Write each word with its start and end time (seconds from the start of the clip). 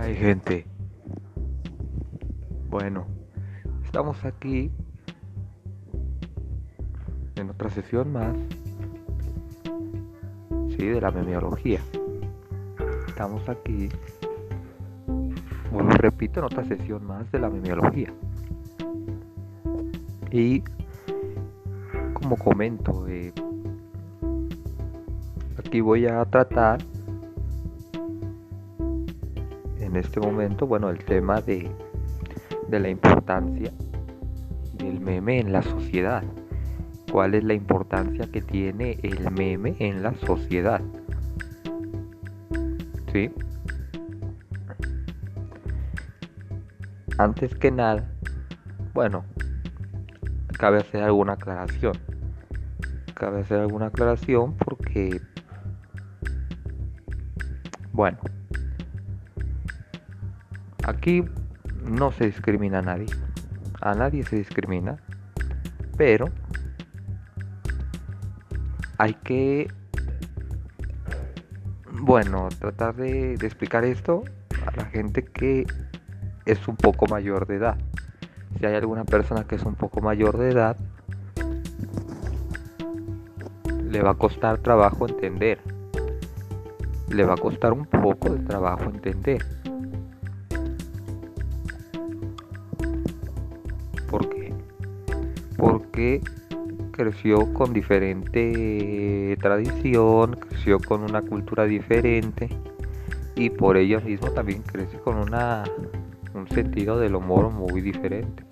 hay 0.00 0.16
gente? 0.16 0.66
Bueno, 2.70 3.06
estamos 3.84 4.24
aquí 4.24 4.70
en 7.36 7.50
otra 7.50 7.68
sesión 7.68 8.10
más, 8.10 8.34
sí, 10.70 10.86
de 10.86 11.00
la 11.00 11.10
memiología. 11.10 11.80
Estamos 13.08 13.46
aquí, 13.48 13.90
bueno, 15.70 15.90
repito, 15.90 16.40
en 16.40 16.46
otra 16.46 16.64
sesión 16.64 17.04
más 17.04 17.30
de 17.30 17.38
la 17.38 17.50
memiología. 17.50 18.12
Y 20.32 20.62
como 22.14 22.36
comento, 22.36 23.06
eh, 23.06 23.34
aquí 25.58 25.82
voy 25.82 26.06
a 26.06 26.24
tratar 26.24 26.78
en 29.90 29.96
este 29.96 30.20
momento, 30.20 30.68
bueno, 30.68 30.88
el 30.88 30.98
tema 30.98 31.40
de, 31.40 31.68
de 32.68 32.78
la 32.78 32.88
importancia 32.88 33.72
del 34.74 35.00
meme 35.00 35.40
en 35.40 35.52
la 35.52 35.62
sociedad. 35.62 36.22
¿Cuál 37.10 37.34
es 37.34 37.42
la 37.42 37.54
importancia 37.54 38.30
que 38.30 38.40
tiene 38.40 38.98
el 39.02 39.32
meme 39.32 39.74
en 39.80 40.04
la 40.04 40.14
sociedad? 40.14 40.80
¿Sí? 43.12 43.32
Antes 47.18 47.52
que 47.56 47.72
nada, 47.72 48.08
bueno, 48.94 49.24
cabe 50.56 50.78
hacer 50.78 51.02
alguna 51.02 51.32
aclaración. 51.32 51.94
Cabe 53.14 53.40
hacer 53.40 53.58
alguna 53.58 53.86
aclaración 53.86 54.54
porque, 54.56 55.20
bueno, 57.92 58.18
Aquí 60.84 61.24
no 61.84 62.12
se 62.12 62.26
discrimina 62.26 62.78
a 62.78 62.82
nadie. 62.82 63.06
A 63.80 63.94
nadie 63.94 64.24
se 64.24 64.36
discrimina. 64.36 64.96
Pero 65.96 66.26
hay 68.98 69.14
que, 69.14 69.72
bueno, 71.90 72.48
tratar 72.58 72.94
de, 72.96 73.34
explicar 73.34 73.84
esto 73.84 74.24
a 74.66 74.76
la 74.76 74.84
gente 74.86 75.24
que 75.24 75.66
es 76.46 76.68
un 76.68 76.76
poco 76.76 77.06
mayor 77.06 77.46
de 77.46 77.56
edad. 77.56 77.78
Si 78.58 78.66
hay 78.66 78.74
alguna 78.74 79.04
persona 79.04 79.44
que 79.44 79.56
es 79.56 79.62
un 79.64 79.74
poco 79.74 80.00
mayor 80.00 80.38
de 80.38 80.50
edad, 80.50 80.76
le 83.90 84.02
va 84.02 84.10
a 84.10 84.14
costar 84.14 84.58
trabajo 84.58 85.06
entender. 85.08 85.60
Le 87.08 87.24
va 87.24 87.34
a 87.34 87.38
costar 87.38 87.72
un 87.72 87.86
poco 87.86 88.30
de 88.30 88.38
trabajo 88.44 88.84
entender 88.84 89.59
creció 96.92 97.52
con 97.54 97.72
diferente 97.72 99.36
tradición, 99.40 100.36
creció 100.36 100.78
con 100.78 101.02
una 101.02 101.22
cultura 101.22 101.64
diferente 101.64 102.48
y 103.36 103.50
por 103.50 103.76
ello 103.76 104.00
mismo 104.00 104.30
también 104.32 104.62
crece 104.62 104.98
con 104.98 105.16
una, 105.16 105.64
un 106.34 106.48
sentido 106.48 106.98
del 106.98 107.14
humor 107.14 107.50
muy 107.50 107.80
diferente. 107.80 108.44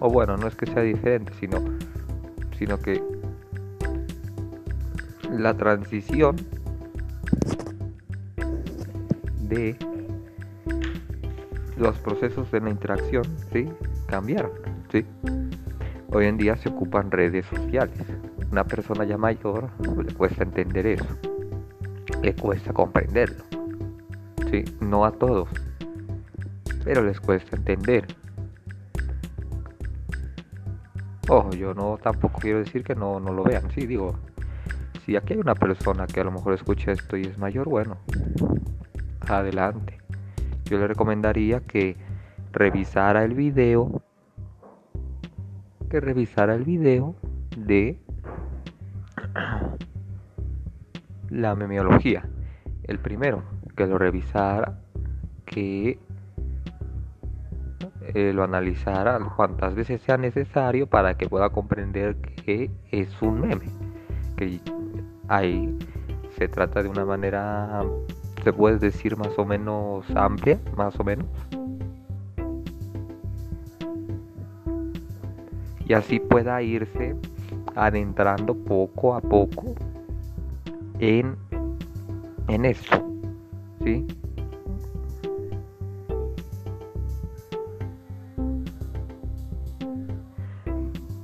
O 0.00 0.10
bueno, 0.10 0.36
no 0.36 0.48
es 0.48 0.54
que 0.54 0.66
sea 0.66 0.82
diferente, 0.82 1.32
sino, 1.38 1.62
sino 2.58 2.78
que 2.78 3.02
la 5.30 5.54
transición 5.54 6.36
de 9.48 9.76
los 11.76 11.98
procesos 11.98 12.50
de 12.50 12.60
la 12.60 12.70
interacción 12.70 13.24
¿sí? 13.52 13.68
cambiaron. 14.06 14.52
¿sí? 14.90 15.04
Hoy 16.14 16.26
en 16.26 16.36
día 16.36 16.54
se 16.54 16.68
ocupan 16.68 17.10
redes 17.10 17.44
sociales. 17.46 17.98
Una 18.52 18.62
persona 18.62 19.04
ya 19.04 19.18
mayor 19.18 19.68
le 20.00 20.14
cuesta 20.14 20.44
entender 20.44 20.86
eso. 20.86 21.18
Le 22.22 22.32
cuesta 22.36 22.72
comprenderlo. 22.72 23.42
Sí, 24.48 24.62
no 24.80 25.04
a 25.04 25.10
todos. 25.10 25.48
Pero 26.84 27.02
les 27.02 27.18
cuesta 27.18 27.56
entender. 27.56 28.06
Ojo, 31.28 31.50
yo 31.50 31.74
no 31.74 31.98
tampoco 32.00 32.38
quiero 32.38 32.60
decir 32.60 32.84
que 32.84 32.94
no, 32.94 33.18
no 33.18 33.32
lo 33.32 33.42
vean. 33.42 33.68
Sí, 33.72 33.84
digo, 33.84 34.14
si 35.04 35.16
aquí 35.16 35.32
hay 35.32 35.40
una 35.40 35.56
persona 35.56 36.06
que 36.06 36.20
a 36.20 36.24
lo 36.24 36.30
mejor 36.30 36.54
escucha 36.54 36.92
esto 36.92 37.16
y 37.16 37.22
es 37.22 37.38
mayor, 37.38 37.68
bueno, 37.68 37.98
adelante. 39.26 39.98
Yo 40.66 40.78
le 40.78 40.86
recomendaría 40.86 41.58
que 41.58 41.96
revisara 42.52 43.24
el 43.24 43.34
video 43.34 44.03
que 46.00 46.44
el 46.54 46.64
video 46.64 47.14
de 47.56 47.96
la 51.30 51.54
memiología. 51.54 52.28
El 52.82 52.98
primero, 52.98 53.44
que 53.76 53.86
lo 53.86 53.96
revisara, 53.96 54.80
que 55.46 56.00
eh, 58.12 58.32
lo 58.34 58.42
analizara 58.42 59.20
cuantas 59.36 59.76
veces 59.76 60.02
sea 60.02 60.16
necesario 60.16 60.88
para 60.88 61.16
que 61.16 61.28
pueda 61.28 61.50
comprender 61.50 62.16
que 62.16 62.72
es 62.90 63.22
un 63.22 63.42
meme. 63.42 63.66
Que 64.36 64.60
ahí 65.28 65.78
se 66.36 66.48
trata 66.48 66.82
de 66.82 66.88
una 66.88 67.04
manera, 67.04 67.84
se 68.42 68.52
puede 68.52 68.78
decir 68.78 69.16
más 69.16 69.38
o 69.38 69.44
menos 69.44 70.04
amplia, 70.16 70.58
más 70.76 70.98
o 70.98 71.04
menos 71.04 71.28
y 75.86 75.92
así 75.92 76.18
pueda 76.18 76.62
irse 76.62 77.14
adentrando 77.74 78.54
poco 78.54 79.14
a 79.14 79.20
poco 79.20 79.74
en, 80.98 81.36
en 82.48 82.64
esto. 82.64 83.04
¿sí? 83.82 84.06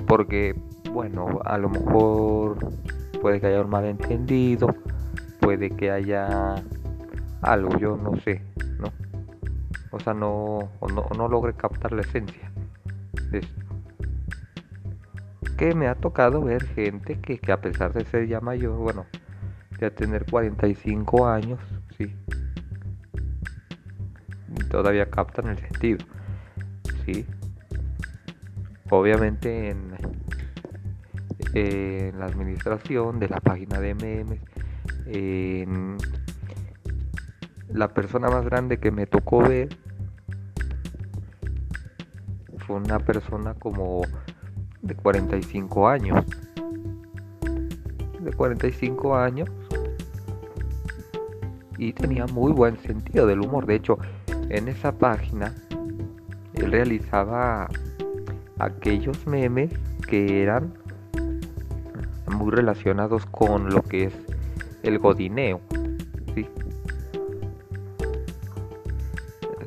Porque, 0.06 0.56
bueno, 0.92 1.40
a 1.44 1.56
lo 1.56 1.68
mejor 1.68 2.58
puede 3.22 3.40
que 3.40 3.46
haya 3.46 3.60
un 3.60 3.70
malentendido, 3.70 4.74
puede 5.40 5.70
que 5.70 5.90
haya 5.90 6.56
algo, 7.42 7.78
yo 7.78 7.96
no 7.96 8.16
sé, 8.16 8.42
¿no? 8.80 8.88
O 9.92 10.00
sea, 10.00 10.12
no, 10.12 10.68
no, 10.92 11.06
no 11.16 11.28
logre 11.28 11.54
captar 11.54 11.92
la 11.92 12.02
esencia 12.02 12.50
de 13.30 13.38
esto 13.38 13.59
que 15.60 15.74
me 15.74 15.88
ha 15.88 15.94
tocado 15.94 16.40
ver 16.42 16.64
gente 16.68 17.20
que, 17.20 17.38
a 17.52 17.60
pesar 17.60 17.92
de 17.92 18.06
ser 18.06 18.26
ya 18.26 18.40
mayor, 18.40 18.78
bueno, 18.78 19.04
de 19.78 19.90
tener 19.90 20.24
45 20.24 21.28
años, 21.28 21.60
sí, 21.98 22.16
todavía 24.70 25.10
captan 25.10 25.48
el 25.48 25.58
sentido, 25.58 25.98
sí. 27.04 27.26
Obviamente 28.88 29.68
en, 29.68 29.92
en 31.52 32.18
la 32.18 32.24
administración 32.24 33.18
de 33.20 33.28
la 33.28 33.40
página 33.40 33.80
de 33.80 33.94
memes, 33.94 34.40
en 35.08 35.98
la 37.68 37.88
persona 37.88 38.30
más 38.30 38.46
grande 38.46 38.78
que 38.78 38.90
me 38.90 39.06
tocó 39.06 39.42
ver 39.42 39.68
fue 42.66 42.76
una 42.76 42.98
persona 42.98 43.52
como 43.52 44.00
de 44.82 44.94
45 44.94 45.88
años. 45.88 46.24
De 48.20 48.32
45 48.32 49.16
años. 49.16 49.48
Y 51.78 51.92
tenía 51.92 52.26
muy 52.26 52.52
buen 52.52 52.76
sentido 52.78 53.26
del 53.26 53.40
humor. 53.40 53.66
De 53.66 53.76
hecho, 53.76 53.98
en 54.50 54.68
esa 54.68 54.92
página 54.92 55.54
él 56.54 56.70
realizaba 56.70 57.68
aquellos 58.58 59.26
memes 59.26 59.72
que 60.06 60.42
eran 60.42 60.74
muy 62.30 62.50
relacionados 62.50 63.26
con 63.26 63.70
lo 63.70 63.82
que 63.82 64.04
es 64.04 64.14
el 64.82 64.98
godineo. 64.98 65.60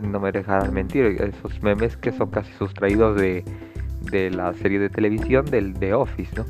No 0.01 0.19
me 0.19 0.31
dejarán 0.31 0.74
mentir, 0.74 1.06
esos 1.06 1.63
memes 1.63 1.98
que 1.98 2.12
son 2.12 2.30
casi 2.30 2.51
sustraídos 2.54 3.16
de, 3.19 3.44
de 4.12 4.30
la 4.32 4.54
serie 4.54 4.80
de 4.80 4.90
televisión 4.90 5.46
del 5.46 5.74
The 5.74 5.94
Office. 5.94 6.44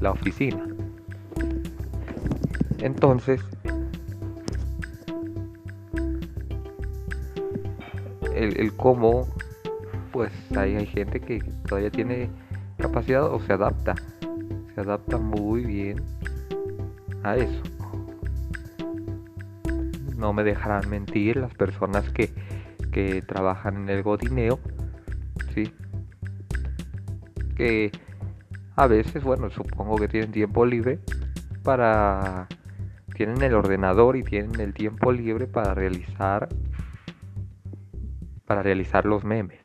La 0.00 0.10
oficina. 0.10 0.66
Entonces, 2.78 3.40
el, 8.34 8.74
cómo, 8.76 9.26
pues 10.12 10.32
hay 10.56 10.84
gente 10.86 11.20
que 11.20 11.38
todavía 11.66 11.90
tiene 11.90 12.28
capacidad 12.78 13.24
o 13.24 13.40
se 13.40 13.52
adapta, 13.52 13.94
se 14.74 14.80
adapta 14.80 15.16
muy 15.16 15.64
bien 15.64 16.02
a 17.22 17.36
eso. 17.36 17.62
no 20.24 20.32
me 20.32 20.42
dejarán 20.42 20.88
mentir 20.88 21.36
las 21.36 21.52
personas 21.52 22.08
que, 22.08 22.30
que 22.92 23.20
trabajan 23.20 23.76
en 23.76 23.88
el 23.90 24.02
godineo, 24.02 24.58
¿sí? 25.54 25.72
Que 27.56 27.92
a 28.76 28.86
veces, 28.86 29.22
bueno, 29.22 29.50
supongo 29.50 29.96
que 29.96 30.08
tienen 30.08 30.32
tiempo 30.32 30.66
libre 30.66 30.98
para... 31.62 32.48
Tienen 33.14 33.42
el 33.42 33.54
ordenador 33.54 34.16
y 34.16 34.24
tienen 34.24 34.60
el 34.60 34.74
tiempo 34.74 35.12
libre 35.12 35.46
para 35.46 35.72
realizar 35.72 36.48
para 38.44 38.62
realizar 38.62 39.06
los 39.06 39.24
memes. 39.24 39.60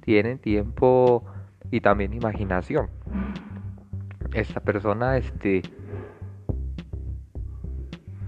Tienen 0.00 0.38
tiempo 0.38 1.24
y 1.70 1.80
también 1.80 2.12
imaginación. 2.12 2.88
Esta 4.32 4.60
persona 4.60 5.16
este 5.16 5.62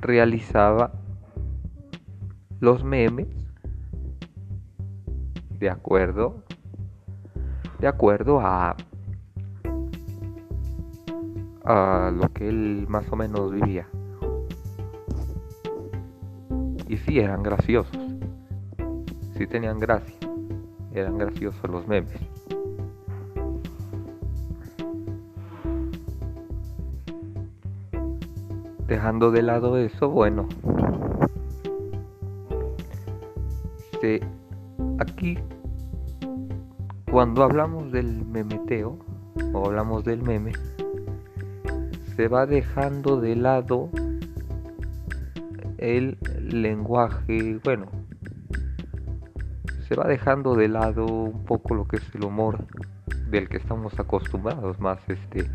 realizaba 0.01 0.93
los 2.61 2.85
memes 2.85 3.48
de 5.59 5.71
acuerdo 5.71 6.43
de 7.79 7.89
acuerdo 7.89 8.41
a 8.41 8.77
a 11.65 12.11
lo 12.11 12.33
que 12.33 12.49
él 12.49 12.87
más 12.89 13.05
o 13.13 13.17
menos 13.17 13.53
vivía. 13.53 13.87
Y 16.89 16.97
sí 16.97 17.19
eran 17.19 17.43
graciosos. 17.43 17.99
Sí 19.37 19.47
tenían 19.47 19.79
gracia. 19.79 20.15
Eran 20.95 21.19
graciosos 21.19 21.71
los 21.71 21.87
memes. 21.87 22.19
Dejando 28.87 29.31
de 29.31 29.43
lado 29.43 29.77
eso 29.77 30.09
bueno 30.09 30.49
aquí 34.99 35.39
cuando 37.11 37.43
hablamos 37.43 37.91
del 37.91 38.25
memeteo 38.27 38.99
o 39.53 39.67
hablamos 39.67 40.05
del 40.05 40.23
meme, 40.23 40.53
se 42.17 42.29
va 42.29 42.47
dejando 42.47 43.21
de 43.21 43.37
lado 43.37 43.89
el 45.79 46.19
lenguaje, 46.43 47.59
bueno, 47.65 47.87
se 49.89 49.95
va 49.95 50.07
dejando 50.07 50.55
de 50.55 50.69
lado 50.69 51.07
un 51.07 51.45
poco 51.45 51.75
lo 51.75 51.89
que 51.89 51.97
es 51.97 52.15
el 52.15 52.25
humor 52.25 52.67
del 53.31 53.49
que 53.49 53.57
estamos 53.57 53.99
acostumbrados 53.99 54.79
más 54.81 54.99
este 55.09 55.51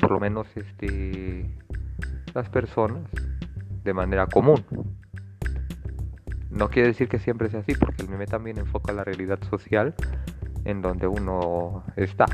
por 0.00 0.10
lo 0.10 0.20
menos 0.20 0.46
este 0.56 1.50
las 2.34 2.48
personas 2.48 3.02
de 3.84 3.92
manera 3.92 4.26
común 4.26 4.64
no 6.58 6.68
quiere 6.68 6.88
decir 6.88 7.08
que 7.08 7.20
siempre 7.20 7.48
sea 7.48 7.60
así, 7.60 7.72
porque 7.74 8.02
el 8.02 8.08
meme 8.08 8.26
también 8.26 8.58
enfoca 8.58 8.92
la 8.92 9.04
realidad 9.04 9.38
social 9.48 9.94
en 10.64 10.82
donde 10.82 11.06
uno 11.06 11.84
está. 11.94 12.26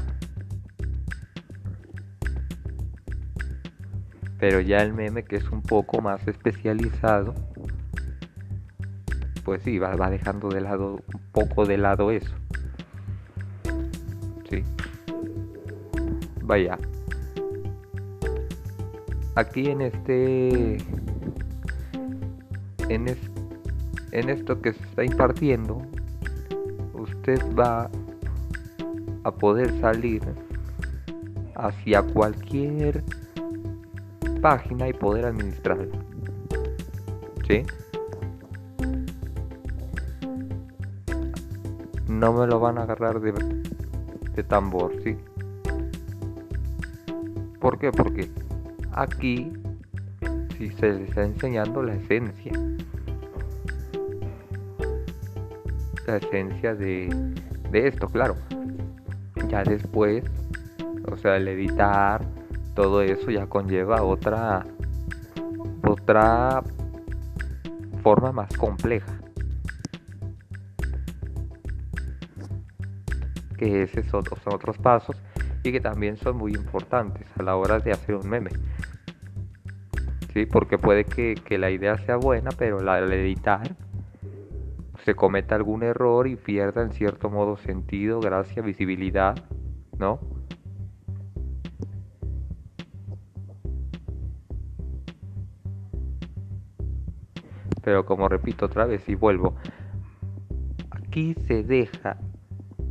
Pero 4.39 4.61
ya 4.61 4.79
el 4.79 4.95
meme 4.95 5.25
que 5.25 5.37
es 5.37 5.51
un 5.51 5.61
poco 5.61 6.01
más 6.01 6.27
especializado, 6.27 7.35
pues 9.45 9.63
sí, 9.63 9.79
va, 9.79 9.95
dejando 10.09 10.49
de 10.49 10.63
lado, 10.63 11.03
un 11.13 11.21
poco 11.33 11.67
de 11.67 11.77
lado 11.77 12.11
eso. 12.11 12.35
Sí. 14.49 14.65
Vaya. 16.43 16.79
Aquí 19.37 19.69
en 19.69 19.83
este 19.83 20.79
en 22.89 23.09
este 23.09 23.34
en 24.15 24.31
esto 24.31 24.63
que 24.63 24.73
se 24.73 24.83
está 24.85 25.05
impartiendo, 25.05 25.83
usted 26.95 27.41
va 27.59 27.91
a 29.25 29.31
poder 29.33 29.79
salir 29.81 30.23
hacia 31.57 32.01
cualquier 32.03 33.03
página 34.41 34.89
y 34.89 34.93
poder 34.93 35.27
administrarla. 35.27 35.99
¿Sí? 37.49 37.65
No 42.07 42.33
me 42.33 42.47
lo 42.47 42.61
van 42.61 42.79
a 42.79 42.83
agarrar 42.83 43.21
de, 43.21 44.43
tambor, 44.45 44.93
¿sí? 45.03 45.17
¿Por 47.61 47.79
qué? 47.81 47.91
Porque 47.91 48.31
aquí 48.93 49.53
sí 50.57 50.71
se 50.79 50.93
les 50.93 51.09
está 51.09 51.25
enseñando 51.25 51.83
la 51.83 51.95
esencia 51.95 52.53
la 56.07 56.17
esencia 56.17 56.75
de, 56.75 57.09
esto, 57.73 58.09
claro. 58.09 58.37
Ya 59.49 59.63
después, 59.65 60.25
o 61.11 61.17
sea, 61.17 61.37
el 61.37 61.49
editar, 61.49 62.25
todo 62.75 63.03
eso 63.03 63.31
ya 63.31 63.47
conlleva 63.47 64.03
otra, 64.03 64.65
otra 65.87 66.63
forma 68.03 68.33
más 68.33 68.57
compleja. 68.57 69.13
Que 73.57 73.83
esos 73.83 74.07
son 74.07 74.25
otros 74.47 74.79
pasos 74.79 75.17
y 75.63 75.73
que 75.73 75.81
también 75.81 76.17
son 76.17 76.37
muy 76.37 76.53
importantes 76.53 77.27
a 77.39 77.43
la 77.43 77.57
hora 77.57 77.79
de 77.79 77.93
hacer 77.93 78.15
un 78.17 78.29
meme. 78.29 78.51
Sí, 80.33 80.47
porque 80.47 80.79
puede 80.79 81.05
que, 81.05 81.59
la 81.59 81.71
idea 81.71 81.97
sea 81.99 82.17
buena, 82.17 82.51
pero 82.59 82.81
la, 82.81 82.97
al 82.97 83.13
editar 83.13 83.77
se 85.05 85.15
cometa 85.15 85.55
algún 85.55 85.83
error 85.83 86.27
y 86.27 86.37
pierda 86.37 86.83
en 86.83 86.91
cierto 86.91 87.29
modo 87.29 87.59
sentido, 87.59 88.21
gracia, 88.21 88.63
visibilidad, 88.63 89.35
¿no? 89.99 90.19
Pero 97.83 98.07
como 98.07 98.31
repito 98.31 98.65
otra 98.65 98.87
vez 98.87 99.07
y 99.11 99.15
vuelvo, 99.15 99.57
aquí 100.91 101.35
se 101.47 101.63
deja 101.63 102.17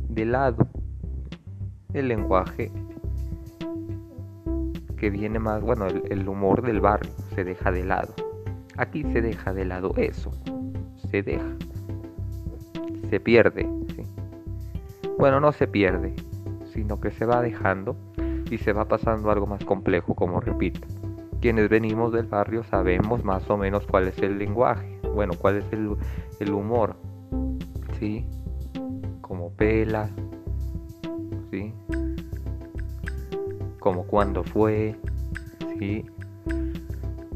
de 0.08 0.24
lado 0.24 0.68
el 1.94 2.06
lenguaje 2.06 2.70
que 4.96 5.10
viene 5.10 5.40
más, 5.40 5.62
bueno, 5.62 5.86
el, 5.88 6.28
humor 6.28 6.62
del 6.62 6.80
barrio 6.80 7.10
se 7.34 7.42
deja 7.42 7.72
de 7.72 7.82
lado. 7.82 8.14
Aquí 8.76 9.02
se 9.02 9.20
deja 9.20 9.52
de 9.52 9.64
lado 9.64 9.94
eso, 9.96 10.30
se 11.10 11.22
deja 11.22 11.56
se 13.04 13.20
pierde. 13.20 13.68
Bueno, 15.18 15.40
no 15.40 15.52
se 15.52 15.66
pierde, 15.66 16.14
sino 16.72 17.00
que 17.00 17.10
se 17.10 17.24
va 17.24 17.40
dejando 17.40 17.96
y 18.50 18.58
se 18.58 18.72
va 18.72 18.86
pasando 18.86 19.30
algo 19.30 19.46
más 19.46 19.64
complejo, 19.64 20.14
como 20.14 20.40
repito. 20.40 20.86
Quienes 21.40 21.68
venimos 21.68 22.12
del 22.12 22.26
barrio 22.26 22.64
sabemos 22.64 23.24
más 23.24 23.48
o 23.50 23.56
menos 23.56 23.86
cuál 23.86 24.08
es 24.08 24.18
el 24.18 24.38
lenguaje, 24.38 24.98
bueno, 25.14 25.34
cuál 25.38 25.58
es 25.58 25.72
el, 25.72 25.96
el 26.40 26.52
humor, 26.52 26.96
¿sí? 27.98 28.26
Como 29.20 29.50
pela, 29.50 30.08
¿sí? 31.50 31.72
Como 33.78 34.04
cuando 34.04 34.42
fue, 34.42 34.96
¿sí? 35.78 36.06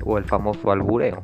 O 0.04 0.18
el 0.18 0.24
famoso 0.24 0.70
albureo. 0.70 1.22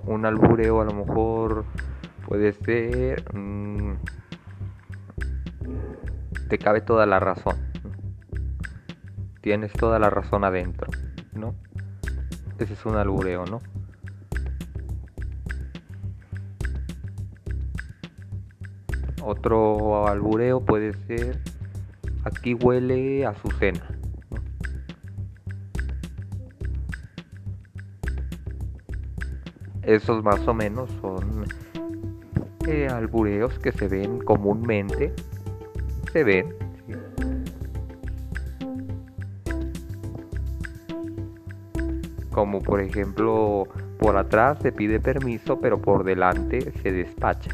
Un 0.00 0.26
albureo 0.26 0.80
a 0.80 0.84
lo 0.84 0.92
mejor 0.92 1.64
puede 2.26 2.52
ser... 2.52 3.24
Mm, 3.34 3.94
te 6.48 6.58
cabe 6.58 6.80
toda 6.80 7.06
la 7.06 7.20
razón. 7.20 7.56
Tienes 9.40 9.72
toda 9.72 9.98
la 9.98 10.10
razón 10.10 10.44
adentro, 10.44 10.88
¿no? 11.34 11.54
Ese 12.58 12.74
es 12.74 12.86
un 12.86 12.96
albureo, 12.96 13.44
¿no? 13.46 13.60
Otro 19.22 20.06
albureo 20.06 20.64
puede 20.64 20.92
ser, 21.06 21.40
aquí 22.24 22.54
huele 22.54 23.24
a 23.26 23.34
su 23.34 23.48
Esos 29.86 30.22
más 30.24 30.46
o 30.48 30.54
menos 30.54 30.90
son 31.00 31.44
eh, 32.66 32.88
albureos 32.88 33.58
que 33.58 33.72
se 33.72 33.88
ven 33.88 34.18
comúnmente. 34.18 35.12
Se 36.12 36.24
ven. 36.24 36.54
Como 42.30 42.60
por 42.62 42.80
ejemplo, 42.80 43.68
por 43.98 44.16
atrás 44.16 44.58
se 44.60 44.72
pide 44.72 44.98
permiso, 45.00 45.60
pero 45.60 45.80
por 45.80 46.04
delante 46.04 46.72
se 46.82 46.92
despacha. 46.92 47.50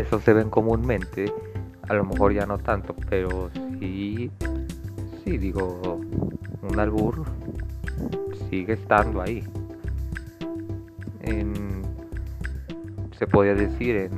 eso 0.00 0.18
se 0.20 0.32
ven 0.32 0.50
comúnmente, 0.50 1.32
a 1.88 1.94
lo 1.94 2.04
mejor 2.04 2.32
ya 2.32 2.46
no 2.46 2.58
tanto, 2.58 2.94
pero 3.08 3.50
sí, 3.78 4.30
sí, 5.24 5.38
digo, 5.38 6.00
un 6.62 6.78
albur 6.78 7.24
sigue 8.48 8.74
estando 8.74 9.22
ahí. 9.22 9.44
se 13.20 13.26
podría 13.26 13.54
decir 13.54 13.96
en, 13.96 14.10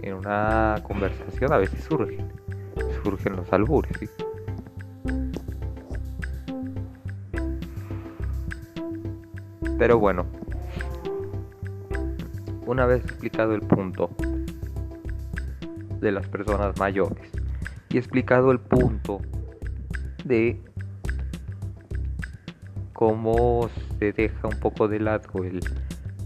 en 0.00 0.14
una 0.14 0.76
conversación 0.84 1.52
a 1.52 1.58
veces 1.58 1.84
surgen, 1.84 2.32
surgen 3.02 3.36
los 3.36 3.52
albures. 3.52 4.10
Pero 9.78 9.98
bueno, 9.98 10.24
una 12.64 12.86
vez 12.86 13.04
explicado 13.04 13.54
el 13.54 13.60
punto 13.60 14.08
de 16.00 16.10
las 16.10 16.26
personas 16.28 16.78
mayores 16.78 17.30
y 17.90 17.98
explicado 17.98 18.50
el 18.50 18.60
punto 18.60 19.20
de 20.24 20.60
cómo 22.92 23.68
se 23.98 24.12
deja 24.12 24.48
un 24.48 24.58
poco 24.60 24.88
de 24.88 25.00
lado 25.00 25.44
el 25.44 25.60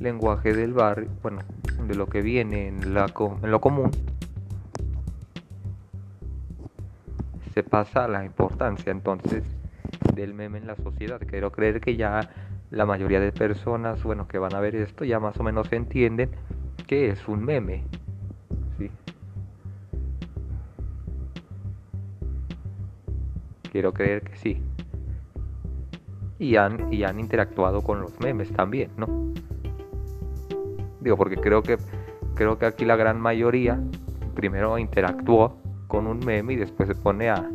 lenguaje 0.00 0.52
del 0.52 0.72
barrio, 0.72 1.10
bueno, 1.22 1.40
de 1.86 1.94
lo 1.94 2.06
que 2.06 2.22
viene 2.22 2.68
en, 2.68 2.94
la, 2.94 3.06
en 3.42 3.50
lo 3.50 3.60
común, 3.60 3.90
se 7.54 7.62
pasa 7.62 8.04
a 8.04 8.08
la 8.08 8.24
importancia 8.24 8.92
entonces 8.92 9.42
del 10.14 10.34
meme 10.34 10.58
en 10.58 10.66
la 10.66 10.76
sociedad. 10.76 11.20
Quiero 11.26 11.50
creer 11.50 11.80
que 11.80 11.96
ya 11.96 12.30
la 12.70 12.86
mayoría 12.86 13.20
de 13.20 13.32
personas, 13.32 14.02
bueno, 14.02 14.28
que 14.28 14.38
van 14.38 14.54
a 14.54 14.60
ver 14.60 14.76
esto 14.76 15.04
ya 15.04 15.18
más 15.18 15.36
o 15.38 15.42
menos 15.42 15.72
entienden 15.72 16.30
que 16.86 17.10
es 17.10 17.26
un 17.26 17.44
meme. 17.44 17.84
Quiero 23.70 23.92
creer 23.92 24.22
que 24.22 24.36
sí. 24.36 24.62
Y 26.38 26.56
han, 26.56 26.92
y 26.92 27.04
han 27.04 27.18
interactuado 27.18 27.82
con 27.82 28.00
los 28.00 28.18
memes 28.20 28.52
también, 28.52 28.90
¿no? 28.96 29.32
Digo, 31.00 31.16
porque 31.16 31.36
creo 31.36 31.62
que 31.62 31.78
creo 32.34 32.58
que 32.58 32.66
aquí 32.66 32.84
la 32.84 32.96
gran 32.96 33.20
mayoría 33.20 33.80
primero 34.34 34.78
interactuó 34.78 35.58
con 35.88 36.06
un 36.06 36.24
meme 36.24 36.52
y 36.52 36.56
después 36.56 36.88
se 36.88 36.94
pone 36.94 37.28
a, 37.28 37.48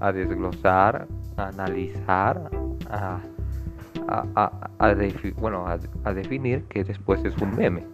a 0.00 0.12
desglosar, 0.12 1.06
a 1.36 1.48
analizar, 1.48 2.50
a 2.88 3.20
a, 4.10 4.50
bueno, 5.38 5.66
a, 5.66 6.12
definir 6.12 6.64
que 6.64 6.84
después 6.84 7.24
es 7.24 7.36
un 7.38 7.54
meme. 7.56 7.84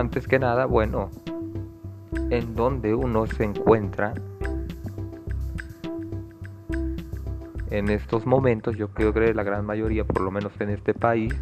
Antes 0.00 0.26
que 0.26 0.38
nada, 0.38 0.64
bueno, 0.64 1.10
en 2.30 2.54
donde 2.54 2.94
uno 2.94 3.26
se 3.26 3.44
encuentra 3.44 4.14
en 7.68 7.90
estos 7.90 8.24
momentos, 8.24 8.78
yo 8.78 8.88
creo 8.88 9.12
que 9.12 9.34
la 9.34 9.42
gran 9.42 9.66
mayoría, 9.66 10.06
por 10.06 10.22
lo 10.22 10.30
menos 10.30 10.58
en 10.58 10.70
este 10.70 10.94
país, 10.94 11.34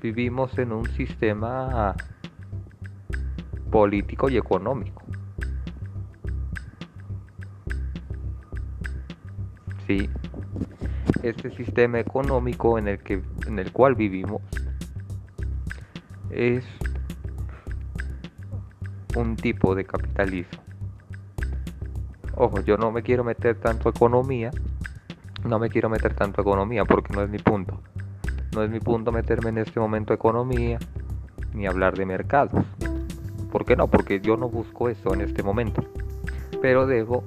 vivimos 0.00 0.56
en 0.56 0.70
un 0.70 0.86
sistema 0.86 1.96
político 3.72 4.30
y 4.30 4.36
económico. 4.36 5.02
Sí, 9.84 10.08
este 11.24 11.50
sistema 11.50 11.98
económico 11.98 12.78
en 12.78 12.86
el, 12.86 12.98
que, 13.00 13.20
en 13.48 13.58
el 13.58 13.72
cual 13.72 13.96
vivimos 13.96 14.42
es 16.30 16.64
un 19.16 19.34
tipo 19.36 19.74
de 19.74 19.84
capitalismo. 19.84 20.60
Ojo, 22.34 22.60
yo 22.60 22.76
no 22.76 22.92
me 22.92 23.02
quiero 23.02 23.24
meter 23.24 23.58
tanto 23.58 23.88
economía, 23.88 24.50
no 25.44 25.58
me 25.58 25.70
quiero 25.70 25.88
meter 25.88 26.14
tanto 26.14 26.42
economía 26.42 26.84
porque 26.84 27.14
no 27.14 27.22
es 27.22 27.30
mi 27.30 27.38
punto. 27.38 27.80
No 28.54 28.62
es 28.62 28.70
mi 28.70 28.80
punto 28.80 29.12
meterme 29.12 29.50
en 29.50 29.58
este 29.58 29.80
momento 29.80 30.12
economía 30.12 30.78
ni 31.54 31.66
hablar 31.66 31.96
de 31.96 32.04
mercados. 32.04 32.64
¿Por 33.50 33.64
qué 33.64 33.74
no? 33.74 33.88
Porque 33.88 34.20
yo 34.20 34.36
no 34.36 34.48
busco 34.48 34.88
eso 34.90 35.14
en 35.14 35.22
este 35.22 35.42
momento. 35.42 35.82
Pero 36.60 36.86
debo 36.86 37.24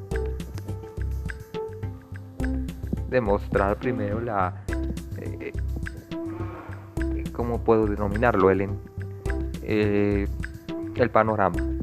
demostrar 3.10 3.78
primero 3.78 4.22
la... 4.22 4.64
Eh, 5.18 5.54
¿Cómo 7.34 7.64
puedo 7.64 7.88
denominarlo? 7.88 8.52
El, 8.52 8.70
eh, 9.64 10.28
el 10.96 11.10
panorama. 11.10 11.79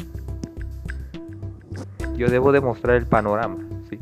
Yo 2.17 2.29
debo 2.29 2.53
demostrar 2.53 2.97
el 2.97 3.07
panorama. 3.07 3.59
¿sí? 3.91 3.99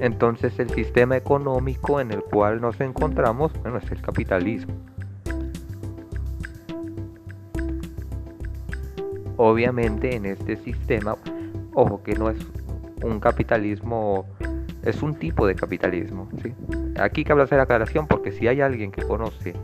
Entonces 0.00 0.58
el 0.58 0.70
sistema 0.70 1.16
económico 1.16 2.00
en 2.00 2.12
el 2.12 2.22
cual 2.22 2.60
nos 2.60 2.80
encontramos, 2.80 3.52
bueno, 3.62 3.78
es 3.78 3.90
el 3.90 4.00
capitalismo. 4.00 4.74
Obviamente 9.36 10.14
en 10.14 10.26
este 10.26 10.56
sistema, 10.56 11.16
ojo 11.74 12.02
que 12.02 12.14
no 12.14 12.30
es 12.30 12.38
un 13.02 13.20
capitalismo, 13.20 14.26
es 14.82 15.02
un 15.02 15.14
tipo 15.14 15.46
de 15.46 15.54
capitalismo. 15.54 16.28
¿sí? 16.42 16.52
Aquí 17.00 17.24
cabe 17.24 17.42
hacer 17.42 17.60
aclaración 17.60 18.06
porque 18.06 18.32
si 18.32 18.48
hay 18.48 18.60
alguien 18.60 18.90
que 18.90 19.02
conoce 19.02 19.54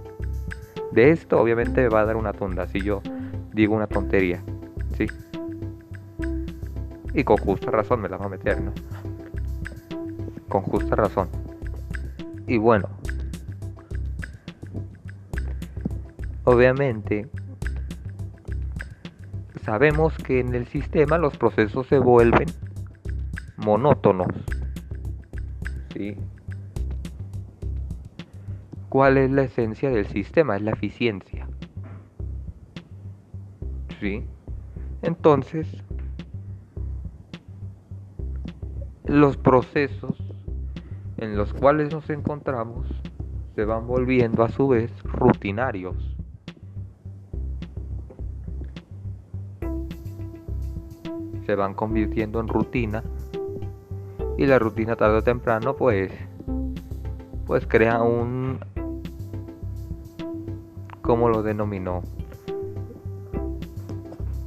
de 0.92 1.10
esto, 1.10 1.40
obviamente 1.40 1.82
me 1.82 1.88
va 1.88 2.00
a 2.00 2.04
dar 2.04 2.16
una 2.16 2.32
tonda 2.32 2.66
si 2.68 2.80
yo 2.80 3.02
digo 3.52 3.74
una 3.74 3.86
tontería. 3.86 4.42
¿sí? 4.96 5.06
Y 7.14 7.24
con 7.24 7.36
justa 7.36 7.70
razón 7.70 8.00
me 8.00 8.08
la 8.08 8.16
va 8.16 8.26
a 8.26 8.28
meter, 8.28 8.60
¿no? 8.60 8.72
Con 10.48 10.62
justa 10.62 10.96
razón. 10.96 11.28
Y 12.46 12.58
bueno, 12.58 12.88
obviamente 16.44 17.28
sabemos 19.64 20.14
que 20.18 20.40
en 20.40 20.54
el 20.54 20.66
sistema 20.66 21.16
los 21.16 21.38
procesos 21.38 21.86
se 21.86 21.98
vuelven 21.98 22.48
monótonos. 23.56 24.28
¿sí? 25.94 26.16
¿Cuál 28.88 29.16
es 29.16 29.30
la 29.30 29.42
esencia 29.42 29.90
del 29.90 30.06
sistema? 30.06 30.56
Es 30.56 30.62
la 30.62 30.72
eficiencia. 30.72 31.48
¿Sí? 34.00 34.24
Entonces, 35.02 35.66
los 39.04 39.36
procesos 39.36 40.16
en 41.18 41.36
los 41.36 41.52
cuales 41.52 41.92
nos 41.92 42.08
encontramos 42.10 42.86
se 43.54 43.64
van 43.64 43.86
volviendo 43.86 44.42
a 44.42 44.48
su 44.48 44.68
vez 44.68 44.90
rutinarios. 45.02 46.14
se 51.46 51.54
van 51.54 51.74
convirtiendo 51.74 52.40
en 52.40 52.48
rutina 52.48 53.02
y 54.38 54.46
la 54.46 54.58
rutina 54.58 54.96
tarde 54.96 55.18
o 55.18 55.22
temprano 55.22 55.76
pues 55.76 56.10
pues 57.46 57.66
crea 57.66 58.02
un 58.02 58.58
como 61.02 61.28
lo 61.28 61.42
denominó 61.42 62.02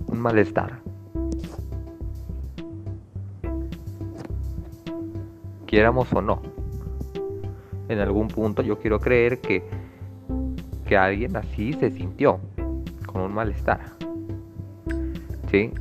un 0.08 0.20
malestar 0.20 0.87
Quieramos 5.68 6.12
o 6.14 6.22
no 6.22 6.42
en 7.90 8.00
algún 8.00 8.28
punto 8.28 8.62
yo 8.64 8.80
quiero 8.80 9.00
creer 9.00 9.40
que 9.40 9.64
que 10.86 10.98
alguien 10.98 11.36
así 11.38 11.74
se 11.74 11.92
sintió 11.92 12.40
con 13.06 13.22
un 13.22 13.34
malestar 13.34 13.98
¿sí? 15.50 15.72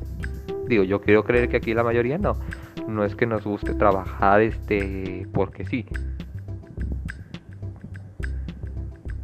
Digo, 0.66 0.83
yo 0.85 1.00
quiero 1.00 1.25
creer 1.25 1.49
que 1.49 1.59
aquí 1.59 1.75
la 1.75 1.85
mayoría 1.85 2.19
no. 2.19 2.37
No 2.88 3.05
es 3.05 3.14
que 3.14 3.26
nos 3.26 3.45
guste 3.45 3.75
trabajar 3.75 4.40
este 4.40 5.26
porque 5.33 5.64
sí. 5.64 5.87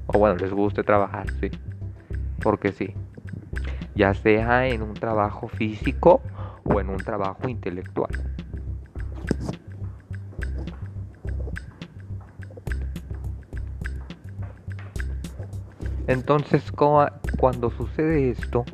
O 0.07 0.19
bueno, 0.19 0.37
les 0.37 0.52
guste 0.52 0.83
trabajar, 0.83 1.26
sí. 1.40 1.50
Porque 2.42 2.73
sí. 2.73 2.95
Ya 3.95 4.14
sea 4.14 4.69
en 4.69 4.83
un 4.83 4.95
trabajo 4.95 5.49
físico 5.49 6.23
o 6.64 6.81
en 6.81 6.88
un 6.88 6.99
trabajo 6.99 7.49
intelectual. 7.49 8.11
Entonces, 16.12 16.71
cuando 17.38 17.71
sucede 17.71 18.28
esto, 18.28 18.66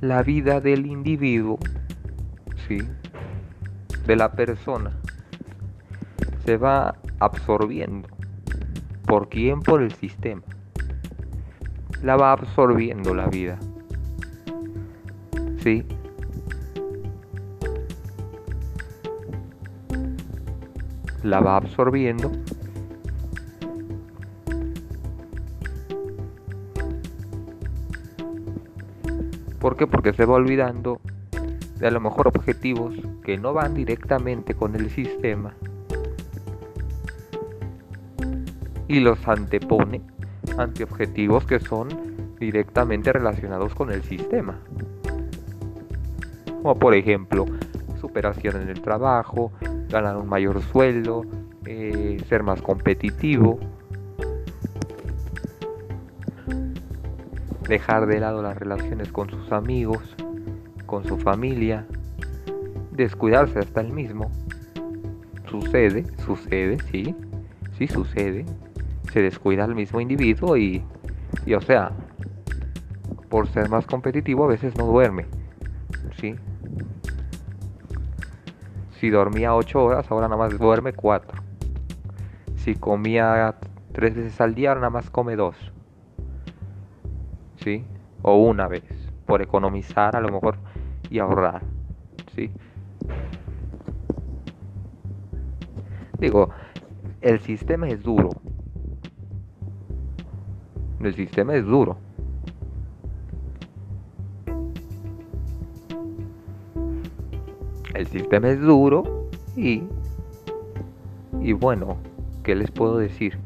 la 0.00 0.22
vida 0.22 0.58
del 0.58 0.86
individuo, 0.86 1.58
¿sí? 2.66 2.78
de 4.06 4.16
la 4.16 4.32
persona, 4.32 4.98
se 6.46 6.56
va 6.56 6.96
absorbiendo. 7.18 8.08
¿Por 9.06 9.28
quién? 9.28 9.60
Por 9.60 9.82
el 9.82 9.92
sistema. 9.92 10.40
La 12.02 12.16
va 12.16 12.32
absorbiendo 12.32 13.12
la 13.12 13.26
vida. 13.26 13.58
¿Sí? 15.58 15.84
La 21.22 21.40
va 21.40 21.58
absorbiendo 21.58 22.32
¿Por 29.72 29.78
qué? 29.78 29.86
Porque 29.86 30.12
se 30.12 30.26
va 30.26 30.34
olvidando 30.34 31.00
de 31.78 31.86
a 31.86 31.90
lo 31.90 31.98
mejor 31.98 32.28
objetivos 32.28 32.94
que 33.24 33.38
no 33.38 33.54
van 33.54 33.72
directamente 33.72 34.52
con 34.52 34.74
el 34.74 34.90
sistema 34.90 35.54
y 38.86 39.00
los 39.00 39.26
antepone 39.26 40.02
ante 40.58 40.84
objetivos 40.84 41.46
que 41.46 41.58
son 41.58 41.88
directamente 42.38 43.14
relacionados 43.14 43.74
con 43.74 43.90
el 43.90 44.02
sistema. 44.02 44.58
Como 46.60 46.78
por 46.78 46.92
ejemplo, 46.92 47.46
superación 47.98 48.60
en 48.60 48.68
el 48.68 48.82
trabajo, 48.82 49.52
ganar 49.88 50.18
un 50.18 50.28
mayor 50.28 50.60
sueldo, 50.60 51.24
eh, 51.64 52.22
ser 52.28 52.42
más 52.42 52.60
competitivo, 52.60 53.58
dejar 57.68 58.06
de 58.06 58.20
lado 58.20 58.42
las 58.42 58.56
relaciones 58.56 59.12
con 59.12 59.30
sus 59.30 59.52
amigos, 59.52 60.16
con 60.86 61.04
su 61.04 61.16
familia, 61.18 61.86
descuidarse 62.90 63.58
hasta 63.58 63.80
el 63.80 63.92
mismo. 63.92 64.30
Sucede, 65.48 66.04
sucede, 66.24 66.78
sí, 66.90 67.14
sí 67.78 67.88
sucede. 67.88 68.46
Se 69.12 69.20
descuida 69.20 69.64
al 69.64 69.74
mismo 69.74 70.00
individuo 70.00 70.56
y, 70.56 70.82
y 71.44 71.54
o 71.54 71.60
sea, 71.60 71.92
por 73.28 73.48
ser 73.48 73.68
más 73.68 73.86
competitivo 73.86 74.44
a 74.44 74.48
veces 74.48 74.76
no 74.76 74.86
duerme, 74.86 75.26
sí. 76.20 76.34
Si 78.98 79.10
dormía 79.10 79.54
8 79.54 79.82
horas, 79.82 80.10
ahora 80.10 80.28
nada 80.28 80.38
más 80.38 80.58
duerme 80.58 80.92
4. 80.92 81.42
Si 82.56 82.76
comía 82.76 83.56
3 83.92 84.14
veces 84.14 84.40
al 84.40 84.54
día, 84.54 84.70
ahora 84.70 84.82
nada 84.82 84.90
más 84.90 85.10
come 85.10 85.34
2 85.34 85.71
¿sí? 87.62 87.84
O 88.22 88.36
una 88.36 88.68
vez, 88.68 88.84
por 89.26 89.42
economizar 89.42 90.16
a 90.16 90.20
lo 90.20 90.28
mejor 90.28 90.56
y 91.10 91.18
ahorrar, 91.18 91.62
¿sí? 92.34 92.50
Digo, 96.18 96.50
el 97.20 97.40
sistema 97.40 97.88
es 97.88 98.02
duro. 98.02 98.30
El 101.00 101.14
sistema 101.14 101.54
es 101.54 101.64
duro. 101.64 101.96
El 107.94 108.06
sistema 108.06 108.48
es 108.48 108.60
duro 108.60 109.28
y 109.56 109.82
y 111.42 111.52
bueno, 111.54 111.96
¿qué 112.44 112.54
les 112.54 112.70
puedo 112.70 112.98
decir? 112.98 113.36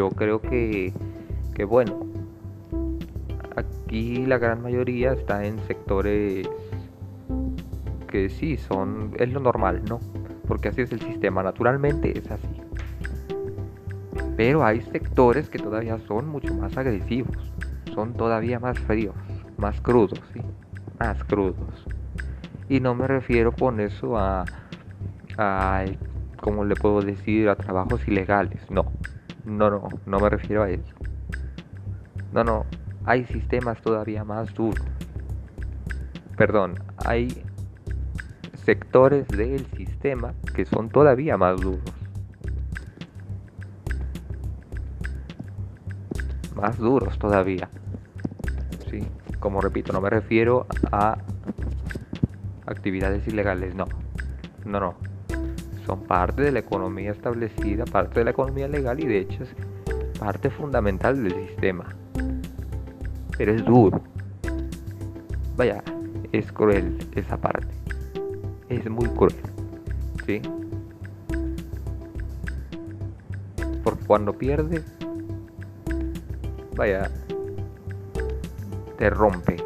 Yo 0.00 0.08
creo 0.08 0.40
que, 0.40 0.94
que 1.54 1.64
bueno, 1.64 2.06
aquí 3.54 4.24
la 4.24 4.38
gran 4.38 4.62
mayoría 4.62 5.12
está 5.12 5.44
en 5.44 5.58
sectores 5.66 6.48
que 8.08 8.30
sí 8.30 8.56
son, 8.56 9.12
es 9.18 9.30
lo 9.30 9.40
normal, 9.40 9.82
¿no? 9.86 10.00
Porque 10.48 10.68
así 10.68 10.80
es 10.80 10.92
el 10.92 11.02
sistema, 11.02 11.42
naturalmente 11.42 12.18
es 12.18 12.30
así. 12.30 12.48
Pero 14.38 14.64
hay 14.64 14.80
sectores 14.80 15.50
que 15.50 15.58
todavía 15.58 15.98
son 16.08 16.28
mucho 16.28 16.54
más 16.54 16.78
agresivos, 16.78 17.36
son 17.94 18.14
todavía 18.14 18.58
más 18.58 18.78
fríos, 18.78 19.14
más 19.58 19.82
crudos, 19.82 20.22
¿sí? 20.32 20.40
Más 20.98 21.22
crudos. 21.24 21.84
Y 22.70 22.80
no 22.80 22.94
me 22.94 23.06
refiero 23.06 23.52
con 23.52 23.80
eso 23.80 24.16
a, 24.16 24.46
a 25.36 25.84
¿cómo 26.40 26.64
le 26.64 26.74
puedo 26.74 27.02
decir? 27.02 27.50
A 27.50 27.56
trabajos 27.56 28.08
ilegales, 28.08 28.62
no. 28.70 28.86
No, 29.44 29.70
no, 29.70 29.88
no 30.06 30.18
me 30.18 30.28
refiero 30.28 30.62
a 30.62 30.70
eso. 30.70 30.94
No, 32.32 32.44
no, 32.44 32.66
hay 33.04 33.24
sistemas 33.24 33.80
todavía 33.80 34.24
más 34.24 34.52
duros. 34.54 34.84
Perdón, 36.36 36.74
hay 37.04 37.42
sectores 38.64 39.26
del 39.28 39.66
sistema 39.76 40.34
que 40.54 40.64
son 40.64 40.88
todavía 40.88 41.36
más 41.36 41.60
duros. 41.60 41.92
Más 46.54 46.78
duros 46.78 47.18
todavía. 47.18 47.68
Sí, 48.90 49.06
como 49.38 49.60
repito, 49.60 49.92
no 49.92 50.00
me 50.00 50.10
refiero 50.10 50.66
a 50.92 51.18
actividades 52.66 53.26
ilegales, 53.26 53.74
no. 53.74 53.86
No, 54.64 54.78
no 54.78 55.09
son 55.90 56.04
parte 56.04 56.42
de 56.42 56.52
la 56.52 56.60
economía 56.60 57.10
establecida, 57.10 57.84
parte 57.84 58.20
de 58.20 58.24
la 58.26 58.30
economía 58.30 58.68
legal 58.68 59.00
y 59.00 59.06
de 59.06 59.18
hecho 59.18 59.42
es 59.42 59.50
parte 60.20 60.48
fundamental 60.48 61.20
del 61.20 61.48
sistema. 61.48 61.84
Pero 63.36 63.52
es 63.52 63.64
duro. 63.64 64.00
Vaya, 65.56 65.82
es 66.30 66.52
cruel 66.52 66.96
esa 67.16 67.36
parte. 67.36 67.66
Es 68.68 68.88
muy 68.88 69.08
cruel. 69.08 69.34
¿Sí? 70.26 70.40
Porque 73.82 74.04
cuando 74.06 74.32
pierdes, 74.32 74.84
vaya, 76.76 77.10
te 78.96 79.10
rompe. 79.10 79.56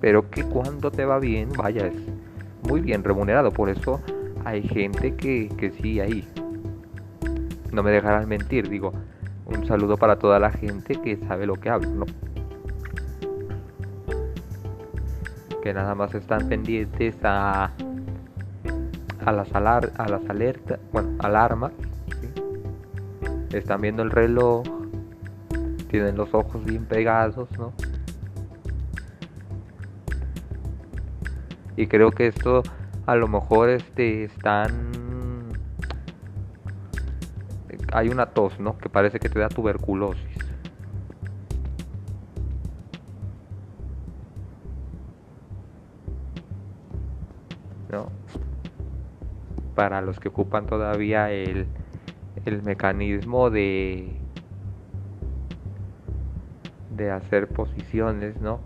Pero 0.00 0.28
que 0.28 0.42
cuando 0.42 0.90
te 0.90 1.04
va 1.04 1.20
bien, 1.20 1.50
vaya, 1.56 1.86
es 1.86 2.13
muy 2.68 2.80
bien 2.80 3.04
remunerado. 3.04 3.50
Por 3.50 3.68
eso 3.68 4.00
hay 4.44 4.62
gente 4.62 5.14
que, 5.14 5.48
que 5.56 5.70
sí 5.70 6.00
ahí. 6.00 6.26
No 7.72 7.82
me 7.82 7.90
dejarán 7.90 8.28
mentir, 8.28 8.68
digo, 8.68 8.92
un 9.46 9.66
saludo 9.66 9.96
para 9.96 10.16
toda 10.16 10.38
la 10.38 10.50
gente 10.50 10.94
que 11.00 11.16
sabe 11.16 11.46
lo 11.46 11.54
que 11.54 11.70
hablo, 11.70 11.90
¿no? 11.90 12.06
Que 15.62 15.72
nada 15.72 15.94
más 15.94 16.14
están 16.14 16.48
pendientes 16.48 17.16
a, 17.24 17.70
a, 19.24 19.32
las, 19.32 19.52
alar, 19.54 19.90
a 19.96 20.08
las 20.08 20.28
alertas, 20.28 20.78
bueno, 20.92 21.10
alarmas. 21.20 21.72
Están 23.52 23.80
viendo 23.80 24.02
el 24.02 24.10
reloj, 24.10 24.64
tienen 25.88 26.16
los 26.16 26.34
ojos 26.34 26.64
bien 26.64 26.84
pegados, 26.84 27.48
¿no? 27.58 27.72
Y 31.76 31.86
creo 31.86 32.10
que 32.10 32.26
esto 32.26 32.62
a 33.06 33.16
lo 33.16 33.28
mejor 33.28 33.68
este 33.68 34.24
están 34.24 34.92
hay 37.92 38.08
una 38.08 38.26
tos, 38.26 38.58
¿no? 38.58 38.76
Que 38.78 38.88
parece 38.88 39.20
que 39.20 39.28
te 39.28 39.38
da 39.38 39.48
tuberculosis. 39.48 40.24
¿No? 47.90 48.08
Para 49.76 50.00
los 50.00 50.18
que 50.18 50.28
ocupan 50.28 50.66
todavía 50.66 51.30
el, 51.30 51.66
el 52.44 52.62
mecanismo 52.62 53.50
de 53.50 54.20
de 56.96 57.10
hacer 57.10 57.48
posiciones, 57.48 58.40
¿no? 58.40 58.60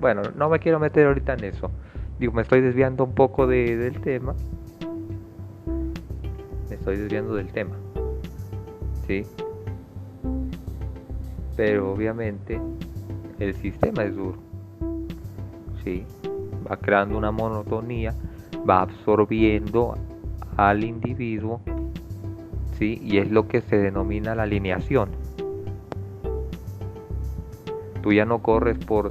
Bueno, 0.00 0.22
no 0.36 0.48
me 0.48 0.58
quiero 0.58 0.78
meter 0.78 1.06
ahorita 1.06 1.34
en 1.34 1.44
eso. 1.44 1.70
Digo, 2.18 2.32
me 2.32 2.42
estoy 2.42 2.60
desviando 2.60 3.04
un 3.04 3.14
poco 3.14 3.46
de, 3.46 3.76
del 3.76 4.00
tema. 4.00 4.34
Me 6.68 6.74
estoy 6.74 6.96
desviando 6.96 7.34
del 7.34 7.52
tema. 7.52 7.76
¿Sí? 9.06 9.24
Pero 11.56 11.92
obviamente 11.92 12.60
el 13.38 13.54
sistema 13.54 14.04
es 14.04 14.14
duro. 14.14 14.38
¿Sí? 15.82 16.04
Va 16.70 16.76
creando 16.76 17.16
una 17.16 17.30
monotonía, 17.30 18.14
va 18.68 18.82
absorbiendo 18.82 19.94
al 20.56 20.84
individuo. 20.84 21.60
¿Sí? 22.78 23.00
Y 23.02 23.18
es 23.18 23.30
lo 23.30 23.48
que 23.48 23.62
se 23.62 23.78
denomina 23.78 24.34
la 24.34 24.42
alineación. 24.42 25.08
Tú 28.02 28.12
ya 28.12 28.24
no 28.24 28.42
corres 28.42 28.78
por 28.78 29.10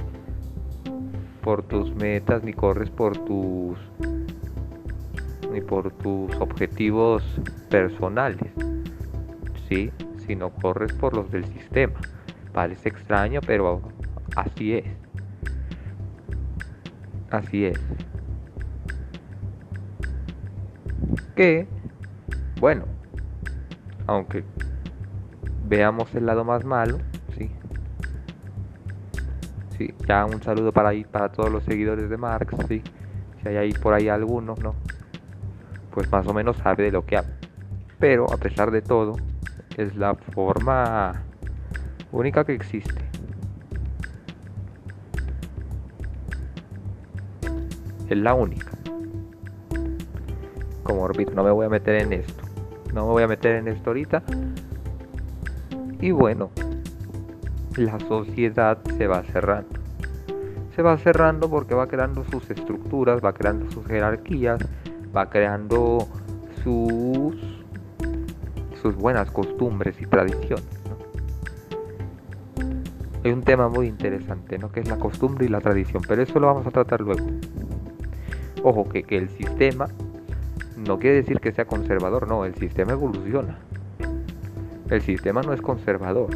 por 1.46 1.62
tus 1.62 1.94
metas, 1.94 2.42
ni 2.42 2.52
corres 2.52 2.90
por 2.90 3.16
tus 3.18 3.78
ni 5.52 5.60
por 5.60 5.92
tus 5.92 6.34
objetivos 6.40 7.22
personales, 7.70 8.50
¿sí? 9.68 9.92
sino 10.26 10.50
corres 10.50 10.92
por 10.94 11.14
los 11.14 11.30
del 11.30 11.44
sistema. 11.44 11.94
Parece 12.52 12.88
extraño, 12.88 13.38
pero 13.46 13.80
así 14.34 14.74
es. 14.74 14.86
Así 17.30 17.66
es. 17.66 17.80
Que, 21.36 21.68
bueno, 22.58 22.86
aunque 24.08 24.42
veamos 25.68 26.12
el 26.16 26.26
lado 26.26 26.44
más 26.44 26.64
malo, 26.64 26.98
ya 30.06 30.24
un 30.24 30.42
saludo 30.42 30.72
para 30.72 30.90
ahí, 30.90 31.04
para 31.04 31.30
todos 31.30 31.50
los 31.50 31.64
seguidores 31.64 32.08
de 32.08 32.16
Marx, 32.16 32.54
sí. 32.68 32.82
Si 33.42 33.48
hay 33.48 33.56
ahí 33.56 33.72
por 33.72 33.92
ahí 33.92 34.08
algunos, 34.08 34.58
¿no? 34.60 34.74
Pues 35.90 36.10
más 36.10 36.26
o 36.26 36.34
menos 36.34 36.56
sabe 36.58 36.84
de 36.84 36.92
lo 36.92 37.04
que 37.04 37.16
habla. 37.16 37.34
Pero 37.98 38.32
a 38.32 38.36
pesar 38.36 38.70
de 38.70 38.82
todo, 38.82 39.16
es 39.76 39.96
la 39.96 40.14
forma 40.14 41.22
única 42.12 42.44
que 42.44 42.54
existe. 42.54 43.04
Es 48.08 48.16
la 48.16 48.34
única. 48.34 48.70
Como 50.84 51.08
repito, 51.08 51.32
no 51.34 51.42
me 51.42 51.50
voy 51.50 51.66
a 51.66 51.68
meter 51.68 52.02
en 52.02 52.12
esto. 52.12 52.44
No 52.94 53.06
me 53.06 53.12
voy 53.12 53.22
a 53.24 53.28
meter 53.28 53.56
en 53.56 53.68
esto 53.68 53.90
ahorita. 53.90 54.22
Y 56.00 56.12
bueno, 56.12 56.50
la 57.76 57.98
sociedad 57.98 58.78
se 58.96 59.06
va 59.08 59.22
cerrando. 59.24 59.85
Se 60.76 60.82
va 60.82 60.98
cerrando 60.98 61.48
porque 61.48 61.74
va 61.74 61.86
creando 61.86 62.22
sus 62.30 62.50
estructuras, 62.50 63.24
va 63.24 63.32
creando 63.32 63.70
sus 63.70 63.86
jerarquías, 63.86 64.60
va 65.16 65.30
creando 65.30 66.06
sus, 66.62 67.34
sus 68.82 68.94
buenas 68.94 69.30
costumbres 69.30 69.98
y 70.02 70.04
tradiciones. 70.04 70.66
Hay 73.24 73.32
un 73.32 73.42
tema 73.42 73.70
muy 73.70 73.86
interesante, 73.86 74.58
¿no? 74.58 74.70
que 74.70 74.80
es 74.80 74.88
la 74.88 74.98
costumbre 74.98 75.46
y 75.46 75.48
la 75.48 75.62
tradición, 75.62 76.02
pero 76.06 76.22
eso 76.22 76.38
lo 76.38 76.48
vamos 76.48 76.66
a 76.66 76.70
tratar 76.70 77.00
luego. 77.00 77.26
Ojo, 78.62 78.86
que, 78.86 79.02
que 79.02 79.16
el 79.16 79.30
sistema 79.30 79.88
no 80.76 80.98
quiere 80.98 81.16
decir 81.16 81.40
que 81.40 81.52
sea 81.52 81.64
conservador, 81.64 82.28
no, 82.28 82.44
el 82.44 82.54
sistema 82.54 82.92
evoluciona. 82.92 83.58
El 84.90 85.00
sistema 85.00 85.40
no 85.40 85.54
es 85.54 85.62
conservador. 85.62 86.28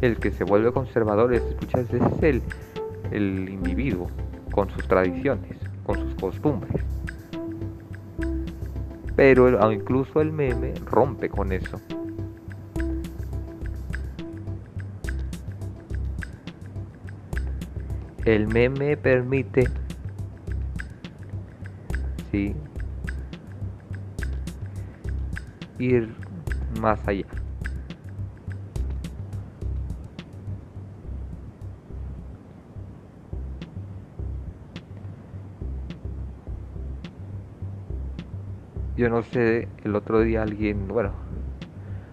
El 0.00 0.16
que 0.16 0.30
se 0.32 0.42
vuelve 0.42 0.72
conservador 0.72 1.34
es, 1.34 1.42
escuchas, 1.42 1.92
es 1.92 2.22
el, 2.22 2.42
el 3.12 3.48
individuo 3.48 4.08
con 4.50 4.70
sus 4.70 4.86
tradiciones, 4.88 5.58
con 5.84 5.98
sus 5.98 6.14
costumbres. 6.14 6.84
Pero 9.14 9.72
incluso 9.72 10.20
el 10.20 10.32
meme 10.32 10.74
rompe 10.86 11.28
con 11.28 11.52
eso. 11.52 11.80
El 18.24 18.46
meme 18.46 18.96
permite, 18.96 19.68
sí, 22.30 22.54
ir 25.78 26.14
más 26.80 27.06
allá. 27.08 27.26
Yo 39.02 39.08
no 39.08 39.24
sé, 39.24 39.66
el 39.82 39.96
otro 39.96 40.20
día 40.20 40.42
alguien, 40.42 40.86
bueno, 40.86 41.10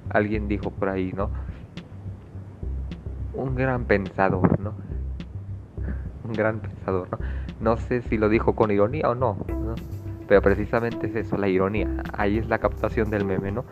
alguien 0.09 0.47
dijo 0.47 0.71
por 0.71 0.89
ahí, 0.89 1.13
¿no? 1.15 1.29
Un 3.35 3.53
gran 3.53 3.85
pensador, 3.85 4.59
¿no? 4.59 4.73
Un 6.23 6.33
gran 6.33 6.59
pensador, 6.61 7.07
¿no? 7.11 7.19
No 7.61 7.77
sé 7.77 8.01
si 8.01 8.17
lo 8.17 8.27
dijo 8.27 8.55
con 8.55 8.71
ironía 8.71 9.07
o 9.07 9.13
no, 9.13 9.37
¿no? 9.49 9.75
Pero 10.27 10.41
precisamente 10.41 11.05
es 11.05 11.15
eso, 11.15 11.37
la 11.37 11.47
ironía. 11.47 11.87
Ahí 12.17 12.39
es 12.39 12.49
la 12.49 12.57
captación 12.57 13.11
del 13.11 13.23
meme, 13.23 13.51
¿no? 13.51 13.65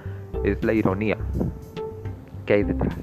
Es 0.43 0.63
la 0.63 0.73
ironía 0.73 1.17
que 2.45 2.53
hay 2.53 2.63
detrás. 2.65 2.93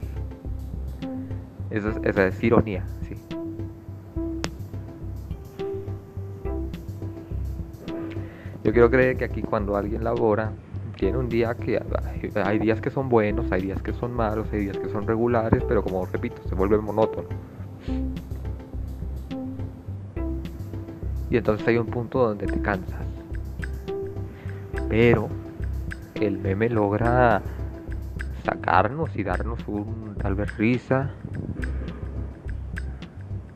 Eso 1.70 1.88
es, 2.04 2.16
es 2.16 2.44
ironía, 2.44 2.86
Yo 8.64 8.72
quiero 8.72 8.90
creer 8.90 9.16
que 9.16 9.24
aquí 9.24 9.42
cuando 9.42 9.76
alguien 9.76 10.02
labora, 10.02 10.52
tiene 10.96 11.18
un 11.18 11.28
día 11.28 11.54
que 11.54 11.80
hay 12.44 12.58
días 12.58 12.80
que 12.80 12.90
son 12.90 13.08
buenos, 13.08 13.52
hay 13.52 13.62
días 13.62 13.82
que 13.82 13.92
son 13.92 14.12
malos, 14.12 14.48
hay 14.52 14.60
días 14.60 14.78
que 14.78 14.88
son 14.88 15.06
regulares, 15.06 15.62
pero 15.68 15.82
como 15.82 16.06
repito, 16.06 16.42
se 16.48 16.54
vuelve 16.54 16.78
monótono. 16.78 17.28
Y 21.30 21.36
entonces 21.36 21.66
hay 21.68 21.78
un 21.78 21.86
punto 21.86 22.26
donde 22.26 22.46
te 22.46 22.60
cansas 22.60 23.04
pero 24.94 25.28
el 26.14 26.38
meme 26.38 26.68
logra 26.68 27.42
sacarnos 28.44 29.16
y 29.16 29.24
darnos 29.24 29.66
un 29.66 30.14
tal 30.20 30.36
vez 30.36 30.56
risa, 30.56 31.10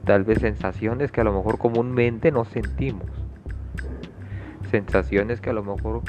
tal 0.05 0.25
vez 0.25 0.41
sensaciones 0.41 1.13
que 1.13 1.21
a 1.21 1.25
lo 1.25 1.33
mejor 1.33 1.59
comúnmente 1.59 2.33
no 2.33 2.45
sentimos, 2.45 3.07
sensaciones 4.71 5.41
que 5.41 5.51
a 5.51 5.53
lo 5.53 5.63
mejor 5.63 6.03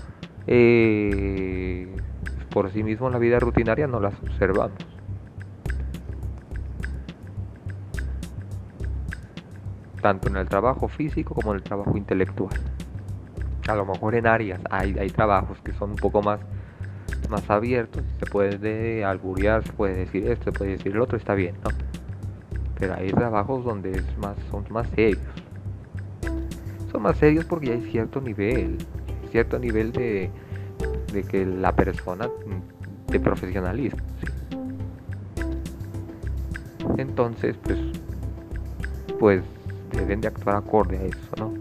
eh, 0.48 1.88
por 2.50 2.72
sí 2.72 2.84
mismo 2.84 3.08
en 3.08 3.14
la 3.14 3.20
vida 3.20 3.40
rutinaria 3.40 3.88
no 3.88 4.00
las 4.00 4.14
observamos. 4.22 4.78
tanto 10.02 10.30
en 10.30 10.38
el 10.38 10.48
trabajo 10.48 10.88
físico 10.88 11.36
como 11.36 11.52
en 11.52 11.58
el 11.58 11.64
trabajo 11.64 11.98
intelectual 11.98 12.54
a 13.70 13.76
lo 13.76 13.86
mejor 13.86 14.16
en 14.16 14.28
áreas 14.28 14.60
hay, 14.70 14.98
hay 15.00 15.10
trabajos 15.10 15.60
que 15.64 15.72
son 15.74 15.92
un 15.92 15.96
poco 15.96 16.22
más, 16.22 16.40
más 17.30 17.48
abiertos, 17.50 18.04
se 18.20 18.26
puede 18.26 19.06
alburear, 19.06 19.64
se 19.64 19.74
puede 19.74 19.96
decir 19.96 20.28
esto, 20.28 20.46
se 20.46 20.52
puede 20.52 20.72
decir 20.72 20.94
el 20.94 21.02
otro, 21.02 21.18
está 21.18 21.36
bien, 21.36 21.56
¿no? 21.64 21.70
Pero 22.80 22.96
hay 22.96 23.12
trabajos 23.12 23.64
donde 23.64 23.92
es 23.92 24.18
más, 24.18 24.36
son 24.50 24.66
más 24.70 24.88
serios. 24.90 25.22
Son 26.92 27.02
más 27.02 27.18
serios 27.18 27.46
porque 27.46 27.72
hay 27.72 27.82
cierto 27.92 28.22
nivel, 28.22 28.78
cierto 29.32 29.60
nivel 29.60 29.92
de, 29.92 30.30
de 31.14 31.24
que 31.24 31.46
la 31.46 31.76
persona, 31.76 32.30
de 33.08 33.20
profesionalismo. 33.20 34.00
Entonces, 36.98 37.56
pues, 37.64 37.78
pues 39.20 39.44
deben 39.92 40.22
de 40.22 40.28
actuar 40.28 40.58
acorde 40.58 40.98
a 40.98 41.04
eso, 41.04 41.30
¿no? 41.38 41.54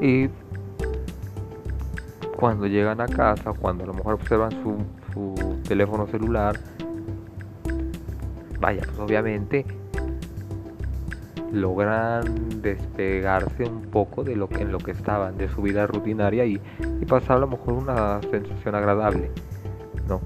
Y 0.00 0.30
cuando 2.38 2.66
llegan 2.66 3.00
a 3.02 3.06
casa, 3.06 3.52
cuando 3.52 3.84
a 3.84 3.88
lo 3.88 3.92
mejor 3.94 4.14
observan 4.14 4.50
su, 4.62 5.34
teléfono 5.68 6.06
celular, 6.06 6.58
vaya, 8.60 8.82
pues 8.84 8.98
obviamente 8.98 9.64
logran 11.52 12.62
despegarse 12.62 13.64
un 13.64 13.82
poco 13.82 14.22
de 14.22 14.36
lo 14.36 14.48
que 14.48 14.62
en 14.62 14.70
lo 14.70 14.78
que 14.78 14.92
estaban, 14.92 15.36
de 15.36 15.48
su 15.48 15.62
vida 15.62 15.86
rutinaria 15.86 16.44
y, 16.44 16.60
y 17.00 17.04
pasar 17.06 17.38
a 17.38 17.40
lo 17.40 17.48
mejor 17.48 17.74
una 17.74 18.20
sensación 18.30 18.74
agradable, 18.74 19.30
¿no? 20.08 20.20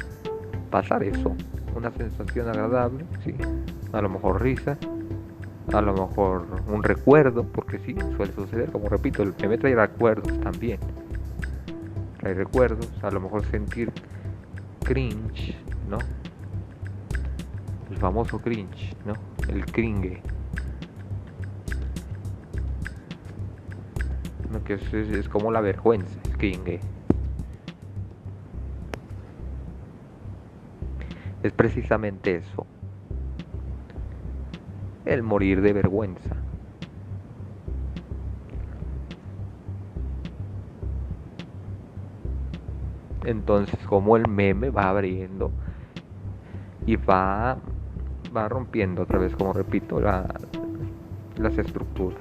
Pasar 0.70 1.02
eso, 1.02 1.34
una 1.74 1.90
sensación 1.92 2.48
agradable, 2.48 3.06
sí, 3.24 3.34
a 3.92 4.02
lo 4.02 4.10
mejor 4.10 4.42
risa, 4.42 4.76
a 5.72 5.80
lo 5.80 5.94
mejor 5.94 6.46
un 6.68 6.82
recuerdo, 6.82 7.44
porque 7.44 7.78
sí, 7.78 7.96
suele 8.16 8.32
suceder, 8.32 8.70
como 8.70 8.88
repito, 8.88 9.22
el 9.22 9.34
meme 9.40 9.56
trae 9.56 9.74
recuerdos 9.74 10.38
también. 10.40 10.78
Trae 12.18 12.34
recuerdos, 12.34 12.90
a 13.02 13.10
lo 13.10 13.20
mejor 13.20 13.44
sentir 13.46 13.90
cringe, 14.84 15.56
¿no? 15.88 15.98
El 17.94 18.00
famoso 18.00 18.40
cringe, 18.40 18.96
¿no? 19.06 19.14
El 19.48 19.64
cringe. 19.66 20.20
Que 24.64 24.74
es, 24.74 24.92
es, 24.92 25.28
como 25.28 25.52
la 25.52 25.60
vergüenza, 25.60 26.18
el 26.24 26.36
cringe. 26.36 26.80
Es 31.44 31.52
precisamente 31.52 32.36
eso 32.36 32.66
el 35.04 35.22
morir 35.22 35.60
de 35.60 35.72
vergüenza. 35.72 36.34
Entonces, 43.24 43.78
como 43.86 44.16
el 44.16 44.28
meme 44.28 44.70
va 44.70 44.88
abriendo 44.88 45.52
y 46.86 46.96
va, 46.96 47.58
va 48.34 48.48
rompiendo 48.48 49.02
otra 49.02 49.18
vez, 49.18 49.34
como 49.36 49.52
repito, 49.52 50.00
las 50.00 51.58
estructuras. 51.58 52.20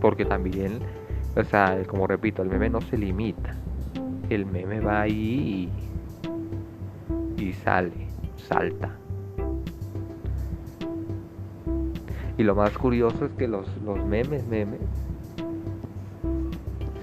Porque 0.00 0.24
también 0.24 0.80
O 1.36 1.44
sea, 1.44 1.78
como 1.86 2.06
repito, 2.06 2.42
el 2.42 2.48
meme 2.48 2.70
no 2.70 2.80
se 2.80 2.98
limita. 2.98 3.54
El 4.28 4.46
meme 4.46 4.80
va 4.80 5.02
ahí 5.02 5.70
y, 7.38 7.42
y 7.42 7.52
sale, 7.52 8.08
salta. 8.36 8.90
Y 12.36 12.42
lo 12.42 12.54
más 12.54 12.76
curioso 12.76 13.26
es 13.26 13.32
que 13.32 13.46
los, 13.46 13.68
los 13.84 14.04
memes, 14.04 14.46
memes, 14.48 14.80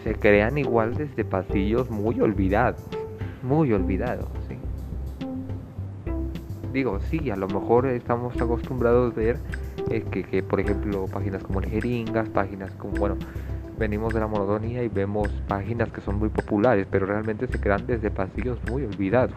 se 0.03 0.15
crean 0.15 0.57
igual 0.57 0.95
desde 0.95 1.23
pasillos 1.23 1.89
muy 1.89 2.19
olvidados, 2.19 2.81
muy 3.43 3.71
olvidados. 3.71 4.36
Digo, 6.77 6.99
sí, 7.09 7.31
a 7.31 7.35
lo 7.35 7.47
mejor 7.47 7.87
estamos 7.87 8.39
acostumbrados 8.39 9.11
a 9.11 9.15
ver 9.15 9.39
eh, 9.89 10.03
que, 10.11 10.23
que, 10.23 10.43
por 10.43 10.59
ejemplo, 10.59 11.07
páginas 11.07 11.43
como 11.43 11.59
Jeringas, 11.59 12.29
páginas 12.29 12.69
como, 12.73 12.93
bueno, 12.93 13.17
venimos 13.79 14.13
de 14.13 14.19
la 14.19 14.27
monotonía 14.27 14.83
y 14.83 14.87
vemos 14.87 15.27
páginas 15.47 15.91
que 15.91 16.01
son 16.01 16.19
muy 16.19 16.29
populares, 16.29 16.85
pero 16.91 17.07
realmente 17.07 17.47
se 17.47 17.59
crean 17.59 17.87
desde 17.87 18.11
pasillos 18.11 18.59
muy 18.69 18.85
olvidados, 18.85 19.33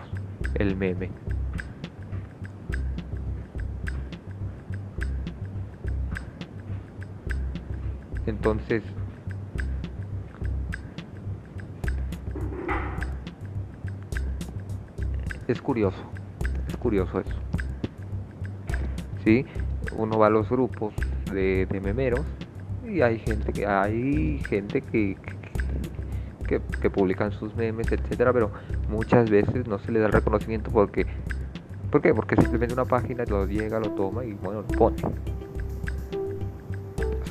el 0.57 0.77
meme. 0.77 1.09
Entonces, 8.27 8.83
es 15.49 15.63
curioso, 15.63 16.10
curioso 16.81 17.21
eso. 17.21 17.37
¿Sí? 19.25 19.47
Uno 19.97 20.19
va 20.19 20.27
a 20.27 20.31
los 20.31 20.49
grupos 20.49 20.93
de, 21.33 21.67
memeros 21.83 22.25
y 22.89 23.03
hay 23.03 23.19
gente 23.21 23.53
que 23.53 23.67
hay 23.67 24.41
gente 24.49 24.81
que, 24.81 25.17
que, 26.49 26.91
publican 26.91 27.31
sus 27.31 27.55
memes, 27.55 27.93
etcétera, 27.93 28.33
pero 28.33 28.51
muchas 28.89 29.31
veces 29.31 29.69
no 29.69 29.79
se 29.79 29.93
le 29.93 30.01
da 30.01 30.07
el 30.07 30.13
reconocimiento 30.13 30.71
porque 30.73 31.07
¿por 31.91 32.03
qué? 32.03 32.13
Porque 32.13 32.35
simplemente 32.37 32.75
una 32.75 32.85
página 32.85 33.25
lo 33.25 33.47
llega, 33.47 33.79
lo 33.79 33.91
toma 33.91 34.25
y 34.25 34.33
bueno, 34.33 34.63
lo 34.63 34.67
pone 34.67 34.97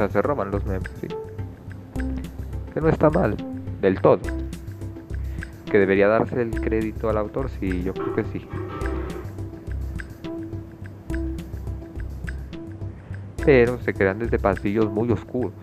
se 0.07 0.21
roban 0.21 0.51
los 0.51 0.65
memes. 0.65 0.89
Que 2.73 2.79
no 2.79 2.87
está 2.87 3.09
mal, 3.09 3.35
del 3.81 3.99
todo. 3.99 4.19
Que 5.69 5.77
debería 5.77 6.07
darse 6.07 6.41
el 6.41 6.51
crédito 6.61 7.09
al 7.09 7.17
autor, 7.17 7.49
sí, 7.59 7.83
yo 7.83 7.93
creo 7.93 8.15
que 8.15 8.23
sí. 8.25 8.47
Pero 13.45 13.79
se 13.79 13.93
crean 13.93 14.19
desde 14.19 14.37
pasillos 14.37 14.89
muy 14.91 15.11
oscuros, 15.11 15.53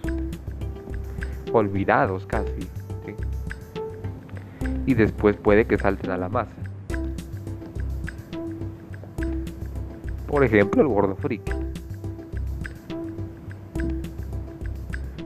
olvidados 1.53 2.27
casi. 2.27 2.69
Y 4.87 4.95
después 4.95 5.37
puede 5.37 5.67
que 5.67 5.77
salten 5.79 6.11
a 6.11 6.17
la 6.17 6.29
masa. 6.29 6.53
Por 10.27 10.45
ejemplo, 10.45 10.83
el 10.83 10.89
gordo 10.89 11.17
friki. 11.17 11.53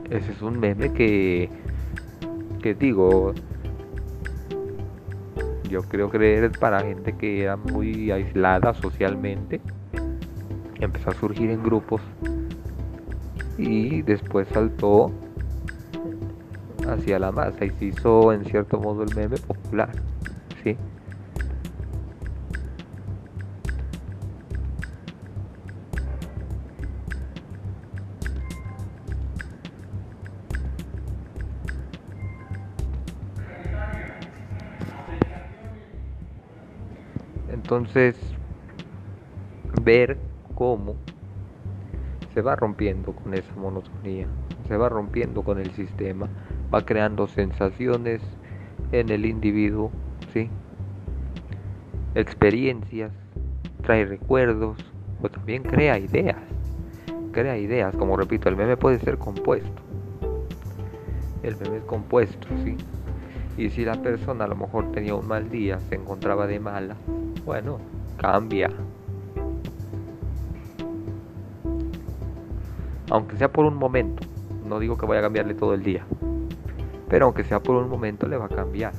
Ese 0.09 0.31
es 0.31 0.41
un 0.41 0.59
meme 0.59 0.91
que, 0.93 1.49
que 2.61 2.73
digo, 2.73 3.33
yo 5.69 5.81
creo 5.83 6.11
es 6.11 6.57
para 6.57 6.81
gente 6.81 7.13
que 7.13 7.43
era 7.43 7.55
muy 7.55 8.11
aislada 8.11 8.73
socialmente. 8.73 9.61
Empezó 10.79 11.11
a 11.11 11.13
surgir 11.13 11.49
en 11.49 11.63
grupos 11.63 12.01
y 13.61 14.01
después 14.01 14.47
saltó 14.51 15.11
hacia 16.87 17.19
la 17.19 17.31
masa 17.31 17.63
y 17.63 17.69
se 17.69 17.85
hizo 17.85 18.33
en 18.33 18.43
cierto 18.45 18.79
modo 18.79 19.03
el 19.03 19.15
meme 19.15 19.37
popular. 19.37 19.91
¿sí? 20.63 20.75
Entonces, 37.49 38.17
ver 39.83 40.17
cómo 40.55 40.95
se 42.33 42.41
va 42.41 42.55
rompiendo 42.55 43.13
con 43.13 43.33
esa 43.33 43.53
monotonía, 43.55 44.27
se 44.67 44.77
va 44.77 44.89
rompiendo 44.89 45.43
con 45.43 45.59
el 45.59 45.71
sistema, 45.71 46.27
va 46.73 46.85
creando 46.85 47.27
sensaciones 47.27 48.21
en 48.91 49.09
el 49.09 49.25
individuo, 49.25 49.91
¿sí? 50.33 50.49
experiencias, 52.15 53.11
trae 53.83 54.05
recuerdos, 54.05 54.77
o 55.21 55.29
también 55.29 55.63
crea 55.63 55.97
ideas, 55.97 56.41
crea 57.31 57.57
ideas, 57.57 57.95
como 57.95 58.17
repito, 58.17 58.49
el 58.49 58.55
meme 58.55 58.77
puede 58.77 58.99
ser 58.99 59.17
compuesto, 59.17 59.81
el 61.43 61.55
meme 61.57 61.77
es 61.77 61.83
compuesto, 61.83 62.47
¿sí? 62.63 62.75
Y 63.57 63.69
si 63.69 63.85
la 63.85 64.01
persona 64.01 64.45
a 64.45 64.47
lo 64.47 64.55
mejor 64.55 64.91
tenía 64.91 65.15
un 65.15 65.27
mal 65.27 65.49
día, 65.49 65.79
se 65.89 65.95
encontraba 65.95 66.47
de 66.47 66.59
mala, 66.59 66.95
bueno, 67.45 67.79
cambia. 68.17 68.69
Aunque 73.11 73.35
sea 73.35 73.51
por 73.51 73.65
un 73.65 73.75
momento, 73.75 74.25
no 74.65 74.79
digo 74.79 74.97
que 74.97 75.05
vaya 75.05 75.19
a 75.19 75.23
cambiarle 75.23 75.53
todo 75.53 75.73
el 75.73 75.83
día, 75.83 76.05
pero 77.09 77.25
aunque 77.25 77.43
sea 77.43 77.59
por 77.59 77.75
un 77.75 77.89
momento 77.89 78.25
le 78.25 78.37
va 78.37 78.45
a 78.45 78.49
cambiar. 78.49 78.93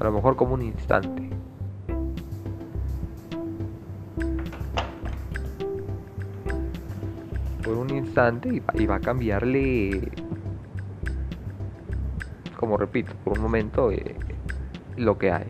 A 0.00 0.04
lo 0.04 0.10
mejor 0.10 0.34
como 0.34 0.54
un 0.54 0.62
instante. 0.62 1.28
Por 7.62 7.76
un 7.76 7.90
instante 7.90 8.62
y 8.72 8.86
va, 8.86 8.94
a 8.94 9.00
cambiarle, 9.00 10.10
como 12.58 12.78
repito, 12.78 13.12
por 13.22 13.36
un 13.36 13.42
momento 13.42 13.92
eh, 13.92 14.16
lo 14.96 15.18
que 15.18 15.30
hay. 15.30 15.44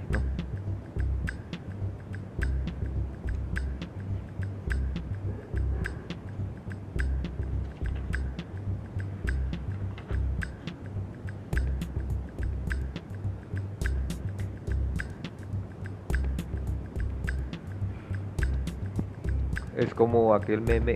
Es 19.82 19.94
como 19.94 20.34
aquel 20.34 20.60
meme 20.60 20.94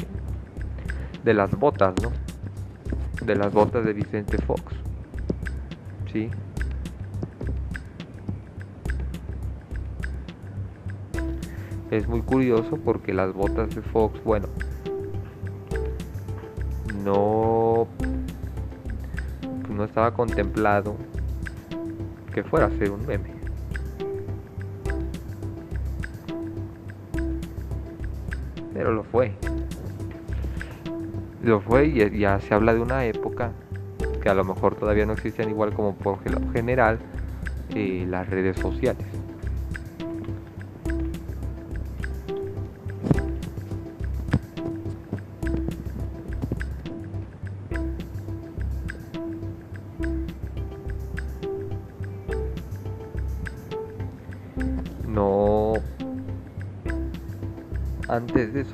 de 1.24 1.34
las 1.34 1.50
botas, 1.58 1.94
¿no? 2.02 2.12
De 3.24 3.34
las 3.34 3.52
botas 3.52 3.84
de 3.84 3.92
Vicente 3.92 4.38
Fox. 4.38 4.62
¿Sí? 6.12 6.30
Es 11.90 12.06
muy 12.08 12.22
curioso 12.22 12.78
porque 12.84 13.12
las 13.12 13.32
botas 13.32 13.74
de 13.74 13.82
Fox, 13.82 14.22
bueno, 14.24 14.48
no 17.04 17.86
no 19.68 19.84
estaba 19.84 20.12
contemplado 20.14 20.96
que 22.32 22.42
fuera 22.42 22.66
a 22.66 22.70
ser 22.70 22.90
un 22.90 23.06
meme. 23.06 23.25
Fue. 29.10 29.32
Lo 31.42 31.60
fue 31.60 31.86
y 31.86 32.18
ya 32.18 32.40
se 32.40 32.54
habla 32.54 32.74
de 32.74 32.80
una 32.80 33.04
época 33.04 33.52
que 34.22 34.28
a 34.28 34.34
lo 34.34 34.44
mejor 34.44 34.74
todavía 34.74 35.06
no 35.06 35.12
existían 35.12 35.48
igual 35.48 35.72
como 35.72 35.94
por 35.94 36.18
general 36.52 36.98
eh, 37.74 38.04
las 38.08 38.28
redes 38.28 38.56
sociales. 38.56 39.06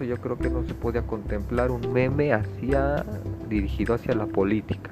yo 0.00 0.16
creo 0.16 0.38
que 0.38 0.50
no 0.50 0.64
se 0.64 0.74
podía 0.74 1.02
contemplar 1.02 1.70
un 1.70 1.92
meme 1.92 2.32
hacia, 2.32 3.04
dirigido 3.48 3.94
hacia 3.94 4.14
la 4.14 4.26
política. 4.26 4.90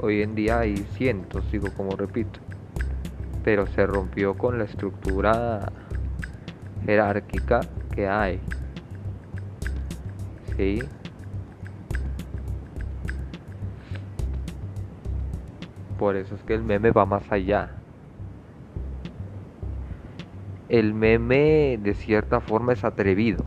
Hoy 0.00 0.22
en 0.22 0.34
día 0.34 0.60
hay 0.60 0.76
cientos, 0.96 1.50
digo 1.50 1.68
como 1.76 1.96
repito, 1.96 2.40
pero 3.42 3.66
se 3.66 3.86
rompió 3.86 4.34
con 4.36 4.58
la 4.58 4.64
estructura 4.64 5.72
jerárquica 6.84 7.60
que 7.94 8.08
hay. 8.08 8.40
¿Sí? 10.56 10.82
Por 15.98 16.16
eso 16.16 16.34
es 16.34 16.42
que 16.42 16.54
el 16.54 16.62
meme 16.62 16.90
va 16.90 17.06
más 17.06 17.30
allá. 17.30 17.70
El 20.74 20.92
meme 20.92 21.78
de 21.80 21.94
cierta 21.94 22.40
forma 22.40 22.72
es 22.72 22.82
atrevido. 22.82 23.44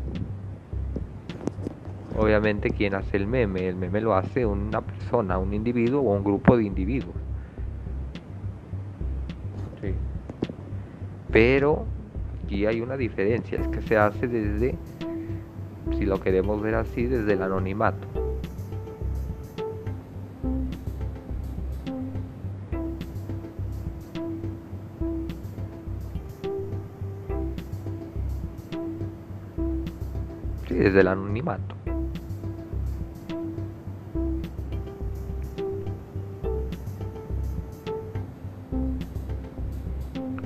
Obviamente 2.17 2.69
quien 2.69 2.95
hace 2.95 3.17
el 3.17 3.27
meme, 3.27 3.67
el 3.67 3.75
meme 3.75 3.99
lo 3.99 4.15
hace 4.15 4.45
una 4.45 4.79
persona, 4.79 5.37
un 5.37 5.53
individuo 5.53 5.99
o 5.99 6.15
un 6.15 6.23
grupo 6.23 6.55
de 6.55 6.63
individuos. 6.63 7.17
Sí. 9.81 9.93
Pero 11.29 11.83
aquí 12.45 12.65
hay 12.65 12.79
una 12.79 12.95
diferencia, 12.95 13.59
es 13.59 13.67
que 13.67 13.81
se 13.81 13.97
hace 13.97 14.29
desde, 14.29 14.77
si 15.97 16.05
lo 16.05 16.21
queremos 16.21 16.61
ver 16.61 16.75
así, 16.75 17.07
desde 17.07 17.33
el 17.33 17.41
anonimato. 17.41 18.26
Desde 30.97 31.09
anonimato. 31.09 31.75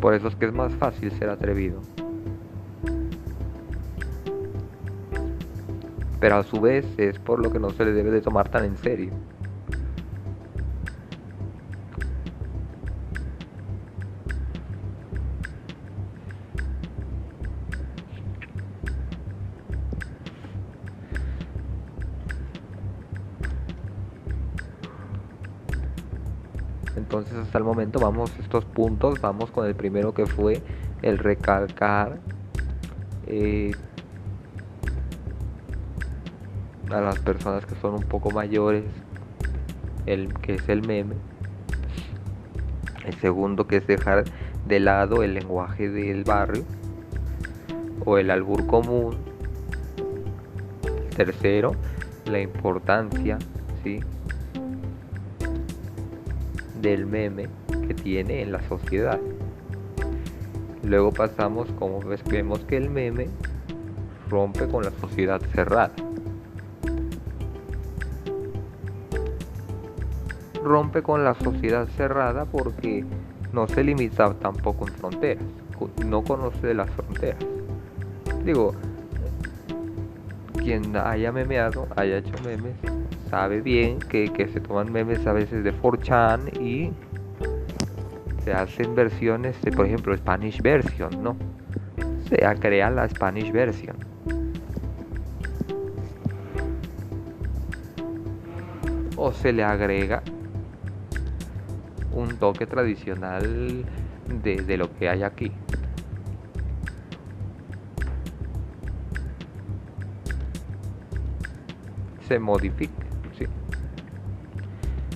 Por 0.02 0.14
eso 0.14 0.28
es 0.28 0.36
que 0.36 0.46
es 0.46 0.54
más 0.54 0.74
fácil 0.74 1.12
ser 1.12 1.30
atrevido. 1.30 1.80
Pero 6.20 6.36
a 6.36 6.44
su 6.44 6.60
vez 6.60 6.86
es 6.98 7.18
por 7.20 7.40
lo 7.40 7.52
que 7.52 7.60
no 7.60 7.70
se 7.70 7.86
le 7.86 7.94
debe 7.94 8.12
de 8.12 8.22
tomar 8.22 8.50
tan 8.50 8.66
en 8.66 8.78
serio. 8.78 9.12
Momento 27.92 28.00
vamos 28.00 28.32
estos 28.40 28.64
puntos, 28.66 29.20
vamos 29.22 29.52
con 29.52 29.66
el 29.68 29.76
primero 29.76 30.14
que 30.14 30.26
fue 30.26 30.62
el 31.02 31.18
recalcar 31.18 32.20
eh, 33.28 33.72
a 36.90 37.02
las 37.02 37.20
personas 37.20 37.66
que 37.66 37.76
son 37.76 37.96
un 37.96 38.04
poco 38.04 38.32
mayores, 38.32 38.86
el 40.06 40.34
que 40.36 40.56
es 40.56 40.70
el 40.70 40.86
meme. 40.88 41.16
El 43.06 43.16
segundo 43.16 43.68
que 43.68 43.78
es 43.78 43.88
dejar 43.88 44.24
de 44.68 44.80
lado 44.80 45.24
el 45.24 45.34
lenguaje 45.34 45.90
del 45.90 46.24
barrio 46.24 46.64
o 48.06 48.18
el 48.18 48.30
albur 48.32 48.68
común. 48.68 49.18
Tercero, 51.16 51.74
la 52.26 52.40
importancia, 52.40 53.38
¿sí? 53.84 54.00
Del 56.82 57.06
meme 57.06 57.48
que 57.88 57.94
tiene 57.94 58.41
en 58.41 58.52
la 58.52 58.62
sociedad. 58.67 59.20
Luego 60.84 61.12
pasamos 61.12 61.70
como 61.78 62.00
vemos 62.30 62.60
que 62.62 62.78
el 62.78 62.89
meme 62.89 63.28
rompe 64.30 64.67
con 64.67 64.84
la 64.84 64.91
sociedad 64.91 65.41
cerrada. 65.54 65.91
Rompe 70.63 71.02
con 71.02 71.24
la 71.24 71.34
sociedad 71.36 71.88
cerrada 71.98 72.46
porque 72.46 73.04
no 73.52 73.67
se 73.67 73.84
limita 73.84 74.34
tampoco 74.36 74.88
en 74.88 74.94
fronteras, 74.94 75.44
no 76.06 76.24
conoce 76.24 76.74
las 76.74 76.89
fronteras. 76.91 77.44
Digo, 78.46 78.74
quien 80.80 80.96
haya 80.96 81.34
memeado, 81.34 81.86
haya 81.98 82.20
hecho 82.20 82.32
memes, 82.46 82.76
sabe 83.30 83.60
bien 83.60 84.00
que, 84.00 84.32
se 84.54 84.62
toman 84.62 84.90
memes 84.90 85.28
a 85.28 85.34
veces 85.34 85.66
de 85.66 85.74
4chan 85.74 86.62
y 86.62 86.94
se 88.46 88.54
hacen 88.54 88.96
versiones 88.96 89.62
de, 89.64 89.72
por 89.74 89.86
ejemplo, 89.86 90.16
Spanish 90.16 90.62
version, 90.62 91.22
¿no? 91.22 91.36
Se 92.30 92.38
crea 92.62 92.90
la 92.90 93.10
Spanish 93.10 93.52
version. 93.52 93.98
O 99.18 99.34
se 99.34 99.52
le 99.52 99.66
agrega 99.66 100.24
un 102.14 102.38
toque 102.38 102.66
tradicional 102.66 103.84
de, 104.42 104.56
de 104.56 104.78
lo 104.78 104.90
que 104.98 105.10
hay 105.10 105.24
aquí. 105.24 105.52
Se 112.32 112.39
modifica. 112.39 112.94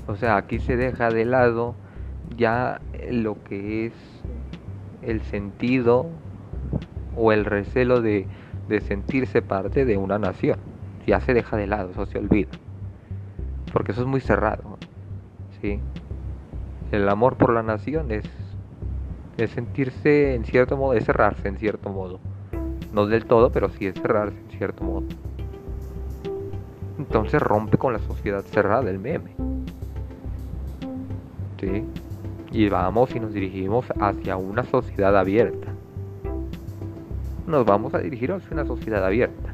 O 0.05 0.17
sea, 0.17 0.35
aquí 0.35 0.59
se 0.59 0.75
deja 0.75 1.09
de 1.09 1.23
lado 1.23 1.75
ya 2.35 2.81
lo 3.09 3.41
que 3.41 3.85
es 3.85 3.93
el 5.01 5.21
sentido 5.21 6.07
o 7.15 7.31
el 7.31 7.45
recelo 7.45 8.01
de, 8.01 8.27
sentirse 8.85 9.41
parte 9.41 9.85
de 9.85 9.95
una 9.95 10.19
nación. 10.19 10.59
Ya 11.07 11.21
se 11.21 11.33
deja 11.33 11.55
de 11.55 11.67
lado, 11.67 11.91
eso 11.91 12.05
se 12.05 12.17
olvida. 12.17 12.49
Porque 13.71 13.93
eso 13.93 14.01
es 14.01 14.07
muy 14.07 14.19
cerrado. 14.19 14.77
¿sí? 15.61 15.79
El 16.91 17.07
amor 17.07 17.37
por 17.37 17.53
la 17.53 17.63
nación 17.63 18.11
es, 18.11 18.25
es 19.37 19.51
sentirse 19.51 20.35
en 20.35 20.43
cierto 20.43 20.75
modo, 20.75 20.95
es 20.95 21.05
cerrarse 21.05 21.47
en 21.47 21.59
cierto 21.59 21.89
modo. 21.91 22.19
No 22.91 23.05
del 23.05 23.23
todo, 23.23 23.53
pero 23.53 23.69
sí 23.69 23.87
es 23.87 23.93
cerrarse 23.95 24.37
en 24.37 24.57
cierto 24.57 24.83
modo. 24.83 25.05
Entonces 27.07 27.41
rompe 27.41 27.77
con 27.77 27.93
la 27.93 27.99
sociedad 27.99 28.43
cerrada 28.43 28.89
el 28.89 28.99
meme. 28.99 29.35
Y 32.51 32.69
vamos 32.69 33.15
y 33.15 33.19
nos 33.19 33.33
dirigimos 33.33 33.85
hacia 33.99 34.37
una 34.37 34.63
sociedad 34.63 35.17
abierta. 35.17 35.67
Nos 37.47 37.65
vamos 37.65 37.93
a 37.93 37.99
dirigir 37.99 38.31
hacia 38.31 38.53
una 38.53 38.65
sociedad 38.65 39.05
abierta. 39.05 39.51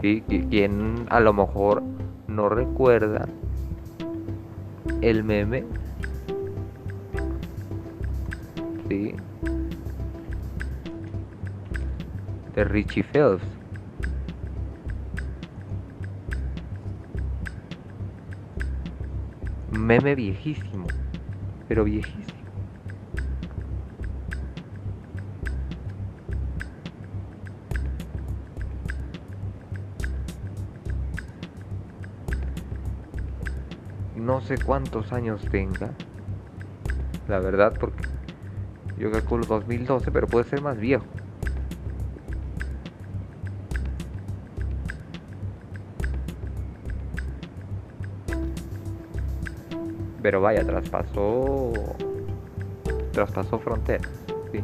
¿Sí? 0.00 0.22
Quien 0.50 1.06
a 1.08 1.20
lo 1.20 1.32
mejor 1.32 1.82
no 2.28 2.48
recuerda 2.48 3.26
el 5.00 5.24
meme, 5.24 5.64
¿sí? 8.88 9.14
De 12.56 12.64
Richie 12.64 13.04
Phelps 13.04 13.44
meme 19.86 20.16
viejísimo, 20.16 20.86
pero 21.68 21.84
viejísimo. 21.84 22.26
No 34.16 34.40
sé 34.40 34.58
cuántos 34.58 35.12
años 35.12 35.40
tenga, 35.52 35.92
la 37.28 37.38
verdad, 37.38 37.74
porque 37.78 38.02
yo 38.98 39.12
calculo 39.12 39.44
2012, 39.46 40.10
pero 40.10 40.26
puede 40.26 40.46
ser 40.46 40.62
más 40.62 40.78
viejo. 40.78 41.04
Pero 50.26 50.40
vaya, 50.40 50.64
traspasó 50.64 51.72
traspasó 53.12 53.60
fronteras, 53.60 54.10
sí. 54.50 54.60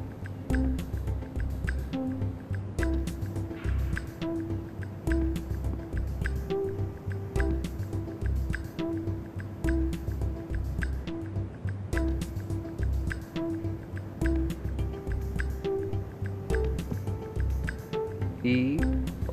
Y 18.42 18.78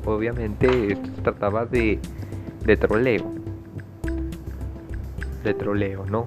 obviamente 0.04 0.92
esto 0.92 1.08
se 1.16 1.22
trataba 1.22 1.66
de, 1.66 1.98
de 2.64 2.76
troleo 2.76 3.39
de 5.44 5.54
troleo, 5.54 6.04
¿no? 6.06 6.26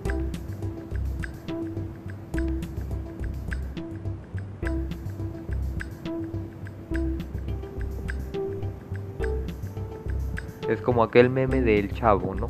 Es 10.67 10.81
como 10.81 11.03
aquel 11.03 11.29
meme 11.29 11.61
del 11.61 11.91
chavo, 11.91 12.33
¿no? 12.33 12.49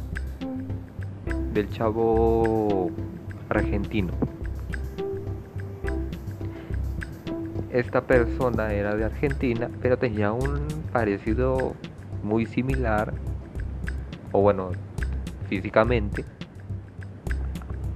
Del 1.53 1.69
chavo 1.71 2.91
argentino. 3.49 4.13
Esta 7.71 8.01
persona 8.01 8.71
era 8.71 8.95
de 8.95 9.03
Argentina, 9.03 9.69
pero 9.81 9.97
tenía 9.97 10.31
un 10.31 10.67
parecido 10.91 11.73
muy 12.23 12.45
similar, 12.45 13.13
o 14.31 14.41
bueno, 14.41 14.69
físicamente, 15.49 16.23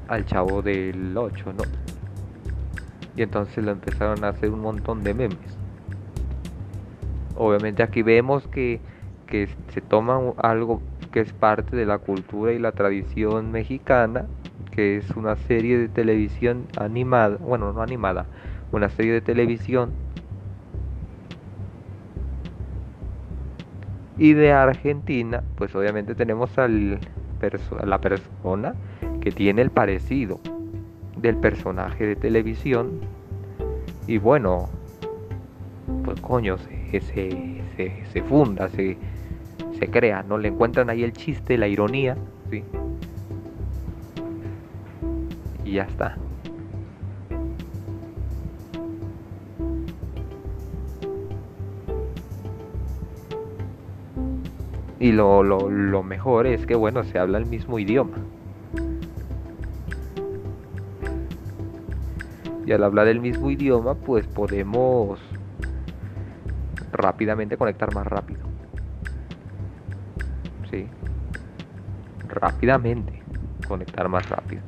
al 0.08 0.26
chavo 0.26 0.62
del 0.62 1.16
8, 1.16 1.54
¿no? 1.54 1.64
Y 3.16 3.24
entonces 3.24 3.64
lo 3.64 3.72
empezaron 3.72 4.24
a 4.24 4.30
hacer 4.30 4.52
un 4.52 4.62
montón 4.62 5.04
de 5.04 5.14
memes. 5.14 5.38
Obviamente 7.36 7.84
aquí 7.84 8.02
vemos 8.02 8.48
que, 8.48 8.80
que 9.26 9.48
se 9.74 9.82
toma 9.82 10.20
algo 10.38 10.82
que 11.12 11.22
es 11.22 11.34
parte 11.34 11.76
de 11.76 11.86
la 11.86 11.98
cultura 11.98 12.54
y 12.54 12.60
la 12.60 12.72
tradición 12.72 13.52
mexicana, 13.52 14.26
que 14.72 14.98
es 14.98 15.10
una 15.12 15.36
serie 15.36 15.78
de 15.78 15.88
televisión 15.88 16.66
animada, 16.78 17.38
bueno, 17.38 17.74
no 17.74 17.82
animada, 17.82 18.26
una 18.72 18.90
serie 18.90 19.14
de 19.14 19.22
televisión 19.22 19.92
y 24.18 24.34
de 24.34 24.52
Argentina, 24.52 25.44
pues 25.56 25.76
obviamente 25.76 26.16
tenemos 26.16 26.58
al 26.58 27.00
a 27.80 27.86
la 27.86 28.02
persona 28.02 28.74
que 29.28 29.34
tiene 29.34 29.62
el 29.62 29.72
parecido 29.72 30.40
del 31.18 31.36
personaje 31.36 32.06
de 32.06 32.16
televisión 32.16 33.02
y 34.08 34.20
bueno, 34.20 34.70
pues 36.06 36.22
coño, 36.22 36.58
se, 36.58 37.02
se, 37.02 38.06
se, 38.14 38.22
funda, 38.22 38.70
se, 38.70 38.96
se 39.78 39.88
crea, 39.90 40.24
¿no? 40.24 40.38
Le 40.38 40.48
encuentran 40.48 40.90
ahí 40.90 41.04
el 41.04 41.12
chiste, 41.12 41.58
la 41.58 41.68
ironía, 41.68 42.16
¿sí? 42.50 42.64
Y 45.66 45.74
ya 45.74 45.84
está. 45.84 46.16
Y 55.02 55.12
lo, 55.12 55.44
lo, 55.44 55.70
lo 55.70 56.02
mejor 56.02 56.48
es 56.48 56.66
que, 56.66 56.76
bueno, 56.76 57.04
se 57.04 57.20
habla 57.20 57.40
el 57.40 57.46
mismo 57.46 57.78
idioma. 57.78 58.16
Y 62.68 62.74
al 62.74 62.84
hablar 62.84 63.08
el 63.08 63.22
mismo 63.22 63.50
idioma, 63.50 63.96
pues 63.96 64.28
podemos 64.28 65.22
rápidamente 66.92 67.56
conectar 67.56 67.96
más 67.96 68.06
rápido. 68.06 68.42
¿Sí? 70.70 70.86
Rápidamente 72.28 73.24
conectar 73.70 74.10
más 74.10 74.30
rápido. 74.30 74.62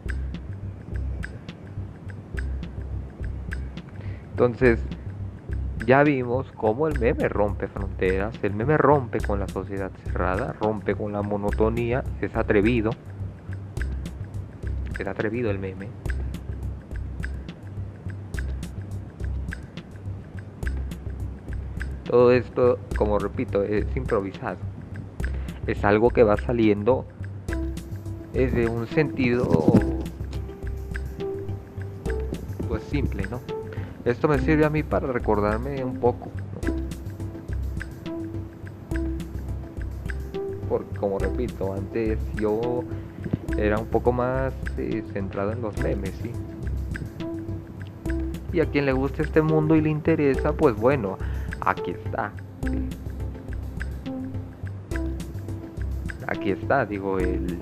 Entonces, 4.32 4.80
ya 5.86 6.02
vimos 6.04 6.50
cómo 6.54 6.88
el 6.88 6.98
meme 7.00 7.28
rompe 7.28 7.68
fronteras, 7.68 8.34
el 8.44 8.54
meme 8.54 8.78
rompe 8.78 9.20
con 9.20 9.42
la 9.42 9.48
sociedad 9.50 9.92
cerrada, 10.06 10.54
rompe 10.62 10.96
con 10.96 11.12
la 11.12 11.22
monotonía, 11.22 12.06
es 12.22 12.34
atrevido, 12.38 12.92
es 14.98 15.06
atrevido 15.06 15.52
el 15.52 15.60
meme. 15.60 15.90
Todo 22.10 22.32
esto, 22.32 22.80
como 22.98 23.20
repito, 23.20 23.62
es 23.62 23.86
improvisado. 23.96 24.58
Es 25.68 25.86
algo 25.86 26.10
que 26.10 26.24
va 26.24 26.38
saliendo 26.38 27.06
desde 28.34 28.68
un 28.68 28.88
sentido 28.88 29.48
pues 32.68 32.82
simple, 32.84 33.28
¿no? 33.30 33.42
Esto 34.06 34.28
me 34.28 34.40
sirve 34.40 34.66
a 34.66 34.72
mí 34.72 34.82
para 34.82 35.06
recordarme 35.06 35.84
un 35.84 36.00
poco. 36.00 36.32
Porque 40.68 40.98
como 40.98 41.20
repito, 41.20 41.74
antes 41.74 42.18
yo 42.34 42.84
era 43.56 43.78
un 43.78 43.86
poco 43.86 44.12
más 44.12 44.56
eh, 44.80 45.04
centrado 45.14 45.52
en 45.52 45.62
los 45.62 45.78
memes, 45.78 46.14
¿sí? 46.24 46.32
Y 48.52 48.62
a 48.62 48.66
quien 48.66 48.88
le 48.88 48.94
guste 48.94 49.22
este 49.22 49.44
mundo 49.44 49.76
y 49.76 49.82
le 49.82 49.90
interesa, 49.90 50.54
pues 50.54 50.76
bueno, 50.76 51.20
aquí 51.62 51.92
está. 51.92 52.32
Aquí 56.28 56.52
está, 56.52 56.86
digo, 56.86 57.18
el... 57.20 57.58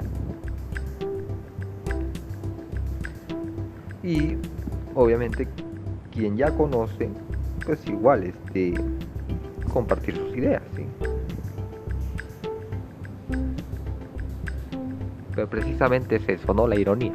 Y 4.03 4.37
obviamente 4.95 5.47
quien 6.11 6.35
ya 6.35 6.51
conoce, 6.51 7.09
pues 7.65 7.85
igual, 7.87 8.23
este, 8.23 8.73
compartir 9.71 10.15
sus 10.15 10.35
ideas, 10.35 10.63
¿sí? 10.75 10.85
Pero 15.35 15.47
precisamente 15.49 16.15
es 16.15 16.27
eso, 16.27 16.53
¿no? 16.53 16.67
La 16.67 16.75
ironía. 16.75 17.13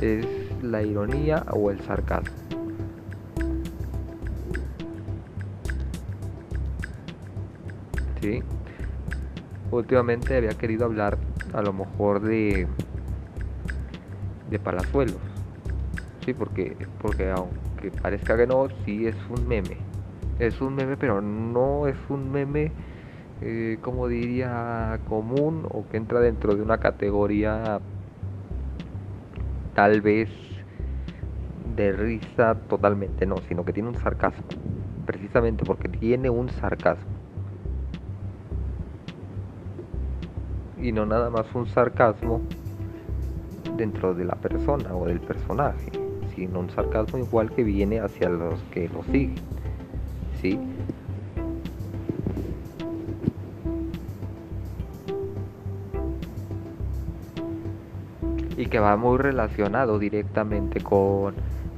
Es 0.00 0.26
la 0.62 0.82
ironía 0.82 1.44
o 1.50 1.70
el 1.70 1.80
sarcasmo. 1.80 2.39
¿Sí? 8.20 8.42
Últimamente 9.70 10.36
había 10.36 10.50
querido 10.50 10.84
hablar 10.84 11.18
a 11.52 11.62
lo 11.62 11.72
mejor 11.72 12.20
de 12.20 12.66
de 14.50 14.58
palazuelos 14.58 15.30
Sí, 16.24 16.34
porque, 16.34 16.76
porque 17.00 17.30
aunque 17.30 17.90
parezca 17.90 18.36
que 18.36 18.46
no, 18.46 18.68
sí 18.84 19.06
es 19.06 19.16
un 19.30 19.48
meme. 19.48 19.78
Es 20.38 20.60
un 20.60 20.74
meme, 20.74 20.96
pero 20.96 21.20
no 21.22 21.86
es 21.86 21.96
un 22.10 22.30
meme, 22.30 22.72
eh, 23.40 23.78
como 23.80 24.06
diría, 24.06 25.00
común 25.08 25.66
o 25.70 25.88
que 25.88 25.96
entra 25.96 26.20
dentro 26.20 26.54
de 26.54 26.62
una 26.62 26.78
categoría 26.78 27.80
tal 29.74 30.02
vez 30.02 30.28
de 31.76 31.92
risa 31.92 32.54
totalmente, 32.68 33.24
no, 33.24 33.36
sino 33.48 33.64
que 33.64 33.72
tiene 33.72 33.88
un 33.88 33.96
sarcasmo. 33.96 34.44
Precisamente 35.06 35.64
porque 35.64 35.88
tiene 35.88 36.28
un 36.28 36.50
sarcasmo. 36.50 37.19
Y 40.82 40.92
no 40.92 41.06
nada 41.06 41.30
más 41.30 41.46
un 41.54 41.66
sarcasmo 41.66 42.40
dentro 43.76 44.14
de 44.14 44.24
la 44.24 44.34
persona 44.34 44.94
o 44.94 45.06
del 45.06 45.20
personaje 45.20 45.90
sino 46.34 46.60
un 46.60 46.70
sarcasmo 46.70 47.18
igual 47.18 47.50
que 47.50 47.62
viene 47.62 48.00
hacia 48.00 48.28
los 48.28 48.60
que 48.72 48.88
lo 48.88 49.02
siguen. 49.04 49.34
¿sí? 50.40 50.58
Y 58.56 58.66
que 58.66 58.78
va 58.78 58.96
muy 58.96 59.18
relacionado 59.18 59.98
directamente 59.98 60.80
con, 60.80 61.34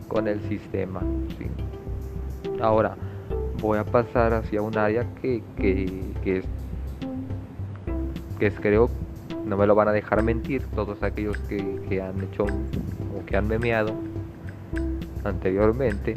con 0.09 0.29
el 0.29 0.41
sistema. 0.49 1.01
¿sí? 1.39 1.47
Ahora, 2.61 2.97
voy 3.61 3.79
a 3.79 3.85
pasar 3.85 4.35
hacia 4.35 4.63
un 4.63 4.77
área 4.77 5.07
que, 5.21 5.43
que, 5.57 6.03
que 6.23 6.39
es, 6.39 6.45
que 8.43 8.51
creo 8.51 8.91
no 9.47 9.57
me 9.57 9.69
lo 9.69 9.77
van 9.77 9.87
a 9.87 9.93
dejar 9.93 10.25
mentir 10.25 10.63
todos 10.75 11.01
aquellos 11.05 11.39
que, 11.49 11.81
que 11.89 12.03
han 12.03 12.21
hecho 12.23 12.45
o 12.45 13.25
que 13.25 13.37
han 13.37 13.47
memeado 13.47 13.95
anteriormente 15.23 16.15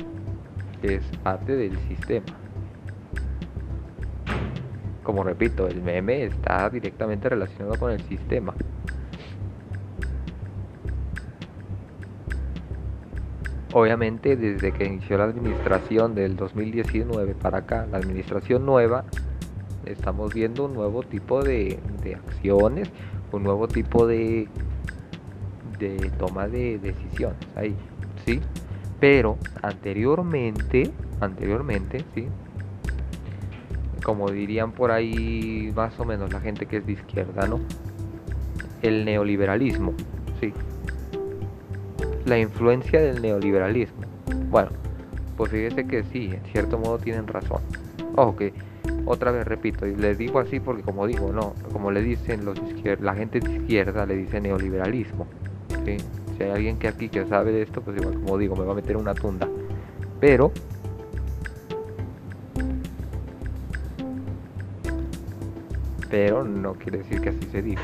es 0.81 1.03
parte 1.23 1.55
del 1.55 1.77
sistema. 1.87 2.25
Como 5.03 5.23
repito, 5.23 5.67
el 5.67 5.83
meme 5.83 6.23
está 6.23 6.67
directamente 6.71 7.29
relacionado 7.29 7.77
con 7.77 7.91
el 7.91 8.01
sistema. 8.01 8.55
Obviamente 13.71 14.35
desde 14.35 14.71
que 14.71 14.85
inició 14.85 15.19
la 15.19 15.25
administración 15.25 16.15
del 16.15 16.35
2019 16.35 17.35
para 17.35 17.59
acá, 17.59 17.85
la 17.91 17.97
administración 17.97 18.65
nueva, 18.65 19.05
estamos 19.85 20.33
viendo 20.33 20.65
un 20.65 20.73
nuevo 20.73 21.03
tipo 21.03 21.43
de, 21.43 21.79
de 22.03 22.15
acciones, 22.15 22.89
un 23.31 23.43
nuevo 23.43 23.67
tipo 23.67 24.07
de, 24.07 24.47
de 25.79 26.11
toma 26.17 26.47
de 26.47 26.79
decisiones 26.79 27.39
ahí, 27.55 27.75
¿sí? 28.25 28.41
Pero 28.99 29.37
anteriormente, 29.61 30.91
anteriormente, 31.19 32.03
sí, 32.13 32.27
como 34.03 34.29
dirían 34.29 34.71
por 34.71 34.91
ahí 34.91 35.71
más 35.75 35.99
o 35.99 36.05
menos 36.05 36.31
la 36.31 36.39
gente 36.39 36.65
que 36.67 36.77
es 36.77 36.85
de 36.85 36.93
izquierda, 36.93 37.47
¿no? 37.47 37.59
El 38.81 39.03
neoliberalismo, 39.03 39.93
sí. 40.39 40.53
La 42.25 42.39
influencia 42.39 43.01
del 43.01 43.21
neoliberalismo. 43.21 44.01
Bueno, 44.49 44.69
pues 45.37 45.51
fíjese 45.51 45.85
que 45.85 46.03
sí, 46.03 46.31
en 46.33 46.43
cierto 46.51 46.77
modo 46.77 46.97
tienen 46.97 47.27
razón. 47.27 47.61
Ojo 48.15 48.35
que 48.35 48.53
otra 49.05 49.31
vez 49.31 49.45
repito, 49.47 49.85
y 49.85 49.95
les 49.95 50.17
digo 50.17 50.39
así 50.39 50.59
porque 50.59 50.81
como 50.81 51.07
digo, 51.07 51.31
no, 51.31 51.53
como 51.71 51.91
le 51.91 52.01
dicen 52.01 52.45
los 52.45 52.59
la 52.99 53.15
gente 53.15 53.39
de 53.39 53.57
izquierda 53.57 54.05
le 54.05 54.15
dice 54.15 54.41
neoliberalismo. 54.41 55.27
Si 56.37 56.43
hay 56.43 56.49
alguien 56.49 56.77
que 56.77 56.87
aquí 56.87 57.09
que 57.09 57.25
sabe 57.25 57.51
de 57.51 57.61
esto, 57.61 57.81
pues 57.81 57.97
igual 57.97 58.15
como 58.15 58.37
digo, 58.37 58.55
me 58.55 58.65
va 58.65 58.73
a 58.73 58.75
meter 58.75 58.97
una 58.97 59.13
tunda. 59.13 59.47
Pero 60.19 60.51
pero 66.09 66.43
no 66.43 66.73
quiere 66.73 66.99
decir 66.99 67.21
que 67.21 67.29
así 67.29 67.43
se 67.51 67.61
diga. 67.61 67.81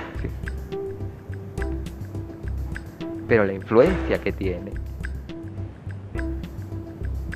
Pero 3.28 3.45
la 3.45 3.53
influencia 3.53 4.19
que 4.22 4.32
tiene. 4.32 4.72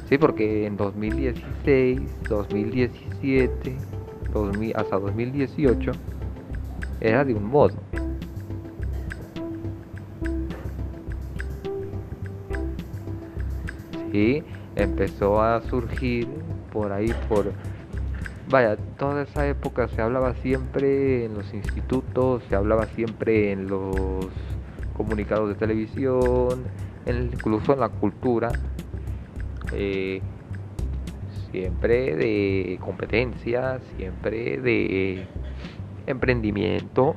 Sí, 0.08 0.18
porque 0.20 0.68
en 0.68 0.78
2016, 0.78 2.00
2017, 2.30 3.78
hasta 4.76 5.00
2018 5.00 5.92
era 7.02 7.24
de 7.24 7.34
un 7.34 7.46
modo. 7.46 7.74
Sí, 14.12 14.44
empezó 14.76 15.42
a 15.42 15.62
surgir 15.62 16.28
por 16.72 16.92
ahí, 16.92 17.14
por... 17.28 17.52
Vaya, 18.50 18.78
toda 18.98 19.24
esa 19.24 19.48
época 19.48 19.88
se 19.88 20.02
hablaba 20.02 20.36
siempre 20.36 21.26
en 21.26 21.34
los 21.34 21.52
institutos, 21.54 22.44
se 22.48 22.56
hablaba 22.56 22.86
siempre 22.86 23.52
en 23.52 23.68
los 23.68 24.28
comunicados 24.96 25.50
de 25.50 25.56
televisión, 25.56 26.64
incluso 27.08 27.74
en 27.74 27.80
la 27.80 27.90
cultura, 27.90 28.52
eh, 29.74 30.22
siempre 31.52 32.16
de 32.16 32.78
competencia, 32.82 33.80
siempre 33.96 34.60
de 34.60 35.26
emprendimiento, 36.08 37.16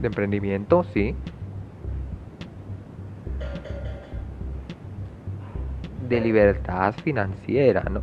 de 0.00 0.06
emprendimiento, 0.06 0.84
sí. 0.84 1.14
De 6.08 6.20
libertad 6.20 6.92
financiera, 6.92 7.82
¿no? 7.90 8.02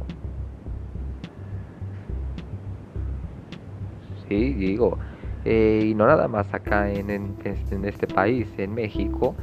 Sí, 4.28 4.53
digo, 4.53 4.97
eh, 5.45 5.88
y 5.89 5.93
no 5.93 6.07
nada 6.07 6.28
más 6.28 6.53
acá 6.53 6.91
en, 6.91 7.09
en 7.09 7.86
este 7.86 8.07
país, 8.07 8.47
en 8.57 8.74
México, 8.74 9.36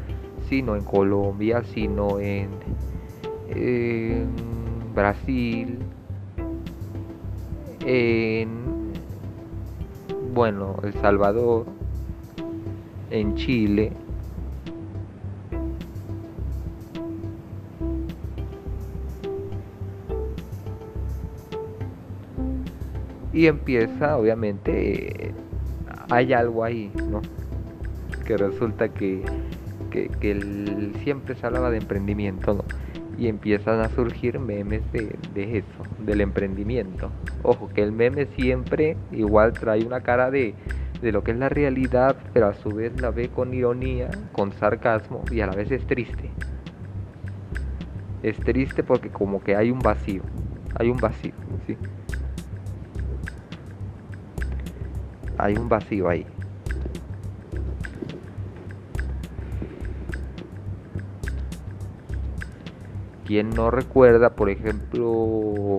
sino 0.49 0.77
en 0.77 0.85
Colombia, 0.85 1.63
sino 1.65 2.21
en 2.21 2.49
en 3.55 4.29
Brasil, 4.95 5.79
en 7.85 8.65
bueno, 10.33 10.77
El 10.83 10.93
Salvador, 10.95 11.67
en 13.11 13.35
Chile, 13.37 13.93
y 23.35 23.47
empieza 23.49 24.17
obviamente 24.17 25.35
hay 26.09 26.33
algo 26.33 26.65
ahí 26.65 26.91
no 27.11 27.21
que 28.25 28.37
resulta 28.37 28.89
que, 28.89 29.23
que, 29.91 30.91
siempre 31.03 31.35
se 31.35 31.47
hablaba 31.47 31.71
de 31.71 31.79
emprendimiento 31.79 32.55
¿no? 32.55 32.65
Y 33.19 33.29
empiezan 33.29 33.81
a 33.81 33.89
surgir 33.89 34.39
memes 34.39 34.83
de, 34.93 35.17
eso, 35.35 35.83
del 35.99 36.21
emprendimiento. 36.21 37.11
Ojo, 37.43 37.69
que 37.69 37.83
el 37.83 37.93
meme 37.93 38.27
siempre 38.37 38.97
igual 39.13 39.53
trae 39.53 39.85
una 39.85 40.01
cara 40.01 40.31
de, 40.31 40.55
de 41.01 41.13
lo 41.13 41.23
que 41.23 41.33
es 41.33 41.39
la 41.39 41.49
realidad, 41.49 42.17
pero 42.33 42.49
a 42.49 42.55
su 42.55 42.71
vez 42.71 43.01
la 43.01 43.11
ve 43.11 43.29
con 43.29 43.55
ironía, 43.55 44.11
con 44.33 44.53
sarcasmo 44.53 45.23
y 45.31 45.41
a 45.41 45.47
la 45.47 45.55
vez 45.55 45.71
es 45.71 45.87
triste. 45.87 46.31
Es 48.23 48.39
triste 48.39 48.83
porque 48.83 49.11
como 49.11 49.43
que 49.43 49.55
hay 49.55 49.71
un 49.71 49.81
vacío, 49.81 50.23
hay 50.77 50.89
un 50.89 50.97
vacío, 50.97 51.35
¿sí? 51.67 51.77
Hay 55.37 55.55
un 55.55 55.69
vacío 55.69 56.09
ahí. 56.09 56.27
¿Quién 63.25 63.51
no 63.51 63.71
recuerda, 63.71 64.31
por 64.35 64.51
ejemplo, 64.51 65.79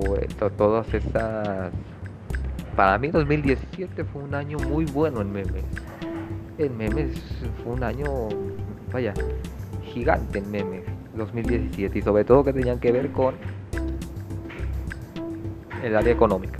todas 0.57 0.91
esas... 0.93 1.71
Para 2.75 2.97
mí 2.97 3.09
2017 3.09 4.03
fue 4.03 4.23
un 4.23 4.33
año 4.33 4.57
muy 4.57 4.85
bueno 4.85 5.21
en 5.21 5.31
memes. 5.31 5.63
En 6.57 6.75
memes 6.75 7.21
fue 7.63 7.73
un 7.73 7.83
año, 7.83 8.05
vaya, 8.91 9.13
gigante 9.83 10.39
en 10.39 10.51
memes 10.51 10.83
2017 11.15 11.99
y 11.99 12.01
sobre 12.01 12.25
todo 12.25 12.43
que 12.43 12.53
tenían 12.53 12.79
que 12.79 12.91
ver 12.91 13.11
con 13.11 13.35
el 15.83 15.95
área 15.95 16.11
económica. 16.11 16.59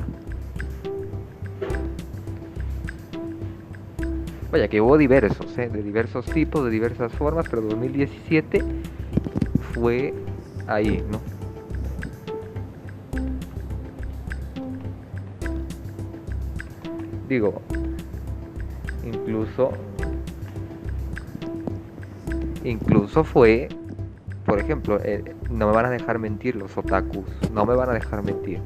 Vaya, 4.52 4.68
que 4.68 4.80
hubo 4.80 4.98
diversos, 4.98 5.58
¿eh? 5.58 5.68
de 5.68 5.84
diversos 5.84 6.26
tipos, 6.28 6.64
de 6.64 6.70
diversas 6.70 7.12
formas, 7.12 7.48
pero 7.50 7.62
2017 7.64 8.64
fue 9.74 10.14
ahí, 10.68 11.04
¿no? 11.10 11.20
Digo, 17.28 17.62
incluso, 19.04 19.72
incluso 22.64 23.24
fue, 23.24 23.68
por 24.46 24.60
ejemplo, 24.60 25.00
eh, 25.04 25.36
no 25.50 25.68
me 25.68 25.74
van 25.74 25.86
a 25.86 25.90
dejar 25.90 26.20
mentir 26.20 26.56
los 26.56 26.78
otakus, 26.78 27.26
no 27.52 27.66
me 27.66 27.76
van 27.76 27.90
a 27.90 27.94
dejar 27.94 28.24
mentir. 28.24 28.60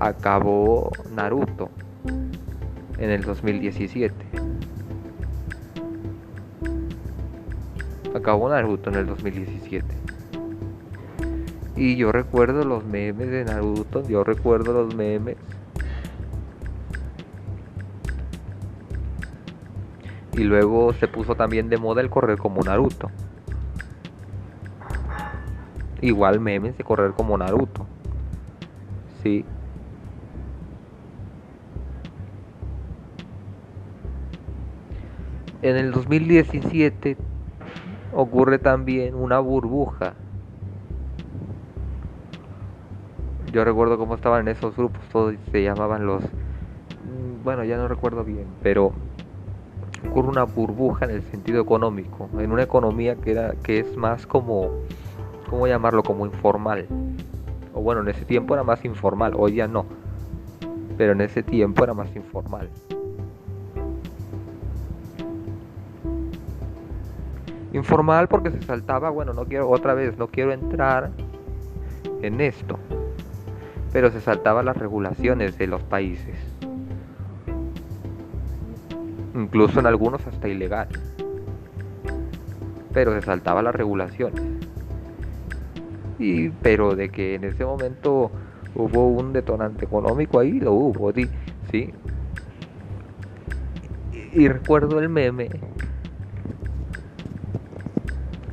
Acabó 0.00 0.90
Naruto 1.14 1.70
en 2.98 3.10
el 3.10 3.22
2017. 3.22 4.14
Acabó 8.14 8.50
Naruto 8.50 8.90
en 8.90 8.96
el 8.96 9.06
2017. 9.06 9.86
Y 11.78 11.94
yo 11.94 12.10
recuerdo 12.10 12.64
los 12.64 12.84
memes 12.84 13.30
de 13.30 13.44
Naruto, 13.44 14.02
yo 14.08 14.24
recuerdo 14.24 14.72
los 14.72 14.96
memes. 14.96 15.36
Y 20.32 20.42
luego 20.42 20.92
se 20.94 21.06
puso 21.06 21.36
también 21.36 21.68
de 21.68 21.76
moda 21.76 22.00
el 22.00 22.10
correr 22.10 22.36
como 22.36 22.62
Naruto. 22.62 23.12
Igual 26.00 26.40
memes 26.40 26.76
de 26.76 26.82
correr 26.82 27.12
como 27.12 27.38
Naruto. 27.38 27.86
Sí. 29.22 29.44
En 35.62 35.76
el 35.76 35.92
2017 35.92 37.16
ocurre 38.12 38.58
también 38.58 39.14
una 39.14 39.38
burbuja 39.38 40.14
yo 43.52 43.64
recuerdo 43.64 43.98
cómo 43.98 44.14
estaban 44.14 44.42
en 44.42 44.48
esos 44.48 44.76
grupos, 44.76 45.00
todos 45.10 45.34
se 45.50 45.62
llamaban 45.62 46.06
los, 46.06 46.22
mm, 46.22 47.42
bueno, 47.42 47.64
ya 47.64 47.76
no 47.76 47.88
recuerdo 47.88 48.24
bien, 48.24 48.46
pero 48.62 48.92
ocurre 50.08 50.28
una 50.28 50.44
burbuja 50.44 51.06
en 51.06 51.12
el 51.12 51.22
sentido 51.22 51.60
económico, 51.60 52.28
en 52.38 52.52
una 52.52 52.62
economía 52.62 53.16
que 53.16 53.32
era 53.32 53.54
que 53.62 53.80
es 53.80 53.96
más 53.96 54.26
como, 54.26 54.70
¿cómo 55.48 55.66
llamarlo? 55.66 56.02
Como 56.02 56.26
informal. 56.26 56.86
O 57.74 57.80
bueno, 57.80 58.02
en 58.02 58.08
ese 58.08 58.24
tiempo 58.24 58.54
era 58.54 58.64
más 58.64 58.84
informal, 58.84 59.34
hoy 59.36 59.56
ya 59.56 59.68
no, 59.68 59.86
pero 60.96 61.12
en 61.12 61.20
ese 61.20 61.42
tiempo 61.42 61.84
era 61.84 61.94
más 61.94 62.14
informal. 62.16 62.68
Informal 67.72 68.28
porque 68.28 68.50
se 68.50 68.62
saltaba, 68.62 69.10
bueno, 69.10 69.32
no 69.32 69.44
quiero 69.44 69.68
otra 69.68 69.94
vez, 69.94 70.16
no 70.18 70.28
quiero 70.28 70.52
entrar 70.52 71.10
en 72.22 72.40
esto, 72.40 72.78
pero 73.92 74.10
se 74.10 74.20
saltaban 74.20 74.66
las 74.66 74.76
regulaciones 74.76 75.56
de 75.58 75.66
los 75.66 75.82
países. 75.82 76.36
Incluso 79.34 79.80
en 79.80 79.86
algunos 79.86 80.26
hasta 80.26 80.48
ilegal. 80.48 80.88
Pero 82.92 83.14
se 83.14 83.22
saltaban 83.22 83.64
las 83.64 83.74
regulaciones. 83.74 84.42
Y, 86.18 86.50
pero 86.50 86.96
de 86.96 87.10
que 87.10 87.36
en 87.36 87.44
ese 87.44 87.64
momento 87.64 88.30
hubo 88.74 89.08
un 89.08 89.32
detonante 89.32 89.84
económico 89.84 90.40
ahí, 90.40 90.58
lo 90.60 90.72
hubo, 90.72 91.12
sí. 91.70 91.92
Y, 94.32 94.48
recuerdo 94.48 94.98
el 94.98 95.08
meme, 95.08 95.48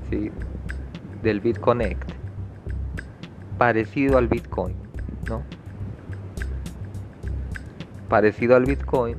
sí, 0.10 0.32
del 1.22 1.42
BitConnect, 1.42 2.12
parecido 3.58 4.18
al 4.18 4.28
Bitcoin 4.28 4.85
¿no? 5.30 5.44
parecido 8.08 8.56
al 8.56 8.66
Bitcoin. 8.66 9.18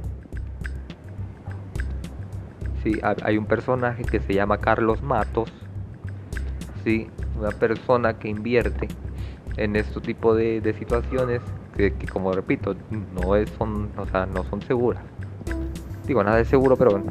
Sí, 2.83 3.01
hay 3.03 3.37
un 3.37 3.47
personaje 3.47 4.05
que 4.05 4.21
se 4.21 4.35
llama 4.35 4.59
Carlos 4.59 5.03
Matos. 5.03 5.53
Sí, 6.85 7.09
una 7.39 7.51
persona 7.51 8.19
que 8.19 8.29
invierte 8.29 8.89
en 9.57 9.77
este 9.77 10.01
tipo 10.01 10.35
de, 10.35 10.75
situaciones 10.79 11.41
que, 11.77 11.93
como 12.13 12.33
repito, 12.33 12.77
no 13.21 13.35
es, 13.37 13.51
son, 13.59 13.91
o 13.99 14.07
sea, 14.07 14.27
no 14.27 14.45
son 14.45 14.63
seguras. 14.63 15.03
Digo, 16.07 16.23
nada 16.23 16.41
es 16.41 16.49
seguro, 16.49 16.77
pero 16.77 17.03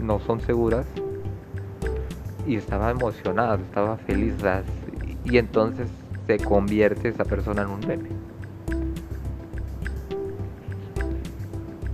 no 0.00 0.18
son 0.20 0.40
seguras. 0.40 0.86
Y 2.46 2.56
estaba 2.56 2.90
emocionado, 2.90 3.56
estaba 3.56 3.96
feliz. 3.98 4.34
Y 5.24 5.36
entonces 5.38 5.88
se 6.26 6.38
convierte 6.38 7.08
esa 7.08 7.24
persona 7.24 7.62
en 7.62 7.68
un 7.68 7.80
meme. 7.80 8.08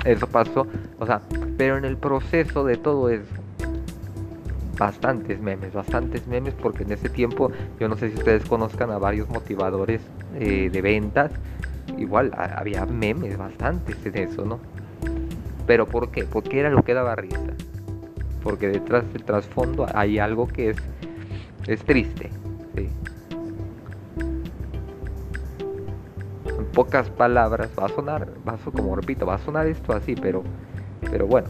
Eso 0.05 0.27
pasó, 0.27 0.67
o 0.99 1.07
sea, 1.07 1.21
pero 1.59 1.77
en 1.77 1.85
el 1.85 1.97
proceso 1.97 2.65
de 2.65 2.77
todo 2.77 3.11
eso, 3.11 3.27
bastantes 4.79 5.41
memes, 5.43 5.75
bastantes 5.75 6.27
memes, 6.27 6.55
porque 6.55 6.85
en 6.85 6.93
ese 6.93 7.11
tiempo, 7.11 7.53
yo 7.79 7.89
no 7.89 7.97
sé 7.97 8.11
si 8.11 8.17
ustedes 8.17 8.47
conozcan 8.47 8.91
a 8.91 8.99
varios 8.99 9.29
motivadores 9.29 10.01
eh, 10.39 10.71
de 10.73 10.81
ventas, 10.81 11.31
igual 11.99 12.33
había 12.35 12.87
memes 12.87 13.37
bastantes 13.37 13.97
en 14.07 14.17
eso, 14.17 14.47
¿no? 14.47 14.59
Pero 15.67 15.87
¿por 15.87 16.11
qué? 16.11 16.25
Porque 16.25 16.61
era 16.61 16.71
lo 16.71 16.83
que 16.83 16.95
daba 16.95 17.15
risa. 17.15 17.39
Porque 18.43 18.69
detrás 18.69 19.05
del 19.13 19.23
trasfondo 19.23 19.87
hay 19.95 20.19
algo 20.19 20.49
que 20.49 20.71
es, 20.71 20.77
es 21.67 21.85
triste. 21.85 22.31
¿sí? 22.75 22.89
Pocas 26.73 27.11
palabras, 27.11 27.71
va 27.79 27.87
a 27.87 27.89
sonar, 27.89 28.29
va 28.47 28.55
a, 28.55 28.71
como 28.71 28.97
repito, 28.97 29.27
va 29.27 29.35
a 29.35 29.39
sonar 29.39 29.67
esto 29.67 29.93
así, 29.93 30.15
pero, 30.15 30.43
pero 31.11 31.27
bueno. 31.27 31.49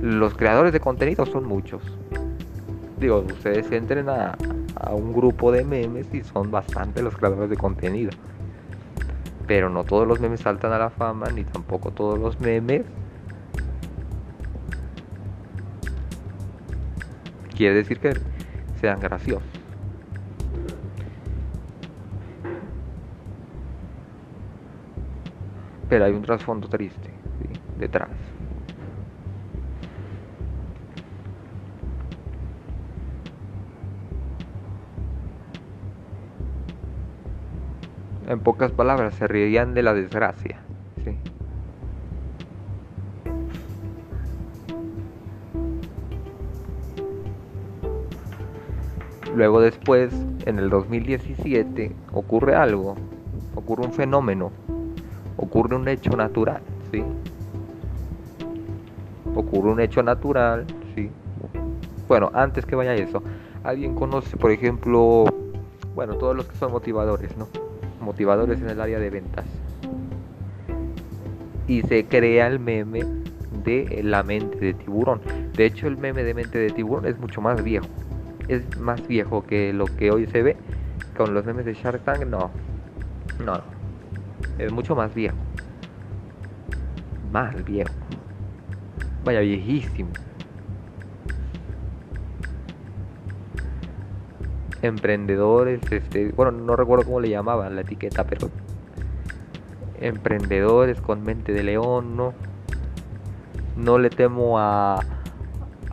Los 0.00 0.34
creadores 0.34 0.72
de 0.72 0.80
contenido 0.80 1.26
son 1.26 1.44
muchos. 1.46 1.82
Digo, 2.98 3.18
ustedes 3.18 3.70
entren 3.70 4.08
a, 4.08 4.36
a 4.76 4.94
un 4.94 5.12
grupo 5.12 5.52
de 5.52 5.64
memes 5.64 6.12
y 6.12 6.22
son 6.22 6.50
bastante 6.50 7.02
los 7.02 7.16
creadores 7.16 7.50
de 7.50 7.56
contenido. 7.56 8.10
Pero 9.46 9.70
no 9.70 9.84
todos 9.84 10.06
los 10.06 10.20
memes 10.20 10.40
saltan 10.40 10.72
a 10.72 10.78
la 10.78 10.90
fama, 10.90 11.28
ni 11.34 11.44
tampoco 11.44 11.90
todos 11.90 12.18
los 12.18 12.40
memes 12.40 12.82
quiere 17.62 17.76
decir 17.76 18.00
que 18.00 18.12
sean 18.80 18.98
graciosos. 18.98 19.51
Pero 25.92 26.06
hay 26.06 26.12
un 26.14 26.22
trasfondo 26.22 26.68
triste 26.68 27.10
detrás. 27.78 28.08
En 38.26 38.40
pocas 38.40 38.72
palabras, 38.72 39.12
se 39.16 39.28
reirían 39.28 39.74
de 39.74 39.82
la 39.82 39.92
desgracia. 39.92 40.62
Luego 49.36 49.60
después, 49.60 50.14
en 50.46 50.58
el 50.58 50.70
2017, 50.70 51.94
ocurre 52.14 52.54
algo, 52.54 52.94
ocurre 53.54 53.84
un 53.84 53.92
fenómeno 53.92 54.52
ocurre 55.42 55.74
un 55.74 55.88
hecho 55.88 56.16
natural, 56.16 56.62
¿sí? 56.92 57.02
Ocurre 59.34 59.72
un 59.72 59.80
hecho 59.80 60.02
natural, 60.02 60.66
¿sí? 60.94 61.10
Bueno, 62.06 62.30
antes 62.32 62.64
que 62.64 62.76
vaya 62.76 62.94
eso, 62.94 63.22
¿alguien 63.64 63.94
conoce, 63.94 64.36
por 64.36 64.52
ejemplo, 64.52 65.24
bueno, 65.94 66.14
todos 66.14 66.36
los 66.36 66.46
que 66.46 66.56
son 66.56 66.70
motivadores, 66.70 67.36
¿no? 67.36 67.48
Motivadores 68.00 68.60
en 68.60 68.70
el 68.70 68.80
área 68.80 69.00
de 69.00 69.10
ventas. 69.10 69.44
Y 71.66 71.82
se 71.82 72.04
crea 72.04 72.46
el 72.46 72.60
meme 72.60 73.04
de 73.64 74.00
la 74.04 74.22
mente 74.22 74.58
de 74.58 74.74
tiburón. 74.74 75.20
De 75.56 75.66
hecho, 75.66 75.88
el 75.88 75.96
meme 75.96 76.22
de 76.22 76.34
mente 76.34 76.58
de 76.58 76.70
tiburón 76.70 77.06
es 77.06 77.18
mucho 77.18 77.40
más 77.40 77.62
viejo. 77.62 77.86
Es 78.48 78.78
más 78.78 79.06
viejo 79.06 79.44
que 79.44 79.72
lo 79.72 79.86
que 79.86 80.10
hoy 80.10 80.26
se 80.26 80.42
ve. 80.42 80.56
Con 81.16 81.34
los 81.34 81.44
memes 81.44 81.64
de 81.64 81.74
Shark 81.74 82.04
Tank, 82.04 82.26
no. 82.26 82.50
No, 83.44 83.56
no 83.56 83.71
es 84.58 84.72
mucho 84.72 84.94
más 84.94 85.14
viejo. 85.14 85.36
Más 87.32 87.64
viejo. 87.64 87.92
Vaya, 89.24 89.40
viejísimo. 89.40 90.10
Emprendedores, 94.82 95.80
este, 95.92 96.32
bueno, 96.32 96.50
no 96.50 96.74
recuerdo 96.74 97.04
cómo 97.04 97.20
le 97.20 97.28
llamaban 97.28 97.76
la 97.76 97.82
etiqueta, 97.82 98.24
pero 98.24 98.50
emprendedores 100.00 101.00
con 101.00 101.22
mente 101.22 101.52
de 101.52 101.62
león, 101.62 102.16
¿no? 102.16 102.34
No 103.76 103.98
le 103.98 104.10
temo 104.10 104.58
a, 104.58 104.98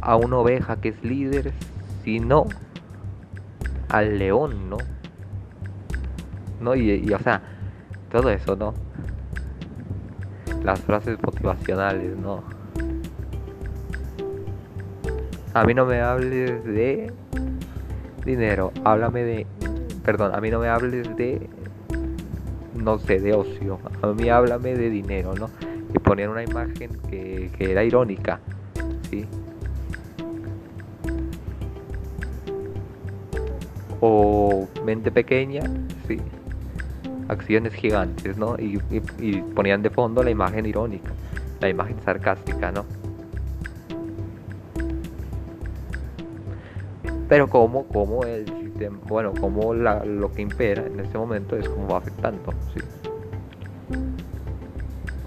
a 0.02 0.16
una 0.16 0.38
oveja 0.38 0.82
que 0.82 0.90
es 0.90 1.04
líder, 1.04 1.54
sino 2.04 2.48
al 3.90 4.18
león, 4.18 4.70
¿no? 4.70 4.78
¿No? 6.60 6.76
Y, 6.76 6.92
y 6.92 7.14
o 7.14 7.20
sea, 7.20 7.42
todo 8.10 8.30
eso, 8.30 8.56
¿no? 8.56 8.74
Las 10.64 10.82
frases 10.82 11.18
motivacionales, 11.22 12.18
¿no? 12.18 12.44
A 15.54 15.64
mí 15.64 15.74
no 15.74 15.86
me 15.86 16.02
hables 16.02 16.64
de 16.64 17.12
dinero, 18.26 18.72
háblame 18.84 19.24
de... 19.24 19.48
Perdón, 20.04 20.34
a 20.34 20.42
mí 20.42 20.50
no 20.50 20.60
me 20.60 20.68
hables 20.68 21.16
de... 21.16 21.50
No 22.76 22.98
sé, 23.00 23.20
de 23.20 23.34
ocio. 23.34 23.80
A 24.02 24.08
mí 24.08 24.30
háblame 24.30 24.76
de 24.76 24.90
dinero, 24.90 25.34
¿no? 25.36 25.50
Y 25.94 26.00
ponían 26.00 26.30
una 26.30 26.44
imagen 26.44 26.92
que, 27.10 27.52
que 27.58 27.72
era 27.72 27.84
irónica, 27.84 28.40
¿sí? 29.10 29.26
O 34.02 34.68
mente 34.86 35.12
pequeña, 35.12 35.62
sí 36.08 36.20
acciones 37.30 37.74
gigantes, 37.74 38.38
¿no? 38.38 38.58
Y, 38.60 38.78
ponían 39.56 39.82
de 39.82 39.90
fondo 39.90 40.24
la 40.24 40.32
imagen 40.32 40.66
irónica, 40.66 41.12
la 41.62 41.70
imagen 41.70 41.96
sarcástica, 42.04 42.72
¿no? 42.72 42.86
Pero 47.30 47.48
como, 47.48 47.86
como 47.86 48.24
el 48.24 48.46
sistema, 48.48 48.98
bueno, 49.08 49.34
como 49.40 49.74
lo 49.74 50.32
que 50.34 50.42
impera 50.42 50.86
en 50.86 51.00
este 51.00 51.18
momento 51.18 51.56
es 51.56 51.70
como 51.70 51.88
va 51.88 52.00
afectando. 52.00 52.54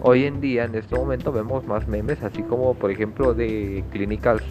Hoy 0.03 0.24
en 0.24 0.40
día, 0.40 0.64
en 0.64 0.74
este 0.74 0.96
momento, 0.96 1.30
vemos 1.30 1.64
más 1.64 1.86
memes, 1.86 2.20
así 2.24 2.42
como, 2.42 2.74
por 2.74 2.90
ejemplo, 2.90 3.34
de 3.34 3.84
clínicas 3.92 4.42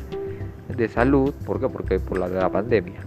de 0.70 0.88
salud, 0.88 1.34
¿por 1.45 1.60
qué? 1.60 1.68
Porque 1.68 1.99
por 1.99 2.18
la, 2.18 2.30
la 2.30 2.49
pandemia. 2.49 3.02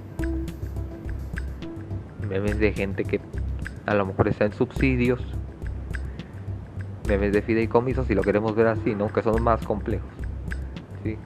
Memes 2.28 2.58
de 2.58 2.72
gente 2.72 3.04
que 3.04 3.18
a 3.86 3.94
lo 3.94 4.06
mejor 4.06 4.28
está 4.28 4.44
en 4.44 4.52
subsidios, 4.52 5.20
memes 7.08 7.32
de 7.32 7.42
fideicomisos, 7.42 8.06
si 8.06 8.14
lo 8.14 8.22
queremos 8.22 8.54
ver 8.54 8.68
así, 8.68 8.94
¿no? 8.94 9.08
Que 9.12 9.22
son 9.22 9.42
más 9.42 9.64
complejos. 9.66 10.10
¿sí? 11.02 11.18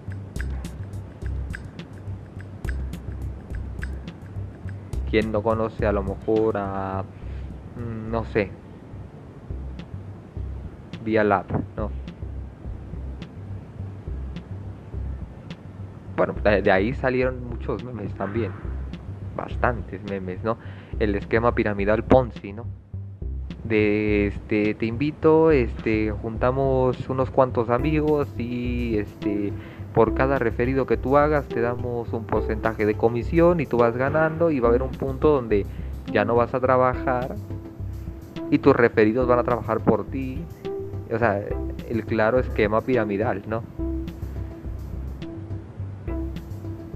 ¿Quién 5.11 5.33
no 5.33 5.43
conoce 5.43 5.87
a 5.87 5.93
lo 5.93 6.03
mejor 6.03 6.57
a, 6.57 7.05
mm, 7.77 8.11
no 8.11 8.25
sé, 8.25 8.51
Vía 11.05 11.25
Lab, 11.25 11.47
¿no? 11.77 11.91
Bueno, 16.17 16.35
de 16.43 16.73
ahí 16.73 16.93
salieron 16.95 17.49
muchos 17.49 17.85
memes 17.85 18.13
también 18.15 18.53
bastantes 19.39 20.03
memes, 20.11 20.43
¿no? 20.43 20.59
El 20.99 21.15
esquema 21.15 21.55
piramidal 21.55 22.03
Ponzi, 22.05 22.53
¿no? 22.53 22.65
De 23.65 24.29
este, 24.29 24.75
te 24.75 24.87
invito, 24.87 25.51
este, 25.51 26.11
juntamos 26.11 27.09
unos 27.09 27.31
cuantos 27.31 27.71
amigos 27.71 28.29
y 28.39 28.97
este, 28.99 29.53
por 29.95 30.15
cada 30.15 30.39
referido 30.39 30.87
que 30.87 30.97
tú 30.97 31.17
hagas 31.17 31.47
te 31.47 31.61
damos 31.61 32.13
un 32.13 32.25
porcentaje 32.25 32.87
de 32.87 32.95
comisión 32.95 33.61
y 33.61 33.67
tú 33.67 33.77
vas 33.77 33.97
ganando 33.97 34.51
y 34.51 34.61
va 34.61 34.69
a 34.69 34.71
haber 34.71 34.83
un 34.83 34.91
punto 34.91 35.29
donde 35.29 35.67
ya 36.11 36.25
no 36.25 36.35
vas 36.35 36.55
a 36.55 36.61
trabajar 36.61 37.37
y 38.51 38.59
tus 38.59 38.75
referidos 38.75 39.29
van 39.29 39.39
a 39.39 39.45
trabajar 39.45 39.81
por 39.81 40.07
ti. 40.07 40.43
O 41.13 41.19
sea, 41.19 41.41
el 41.89 42.05
claro 42.05 42.39
esquema 42.39 42.81
piramidal, 42.81 43.43
¿no? 43.47 43.63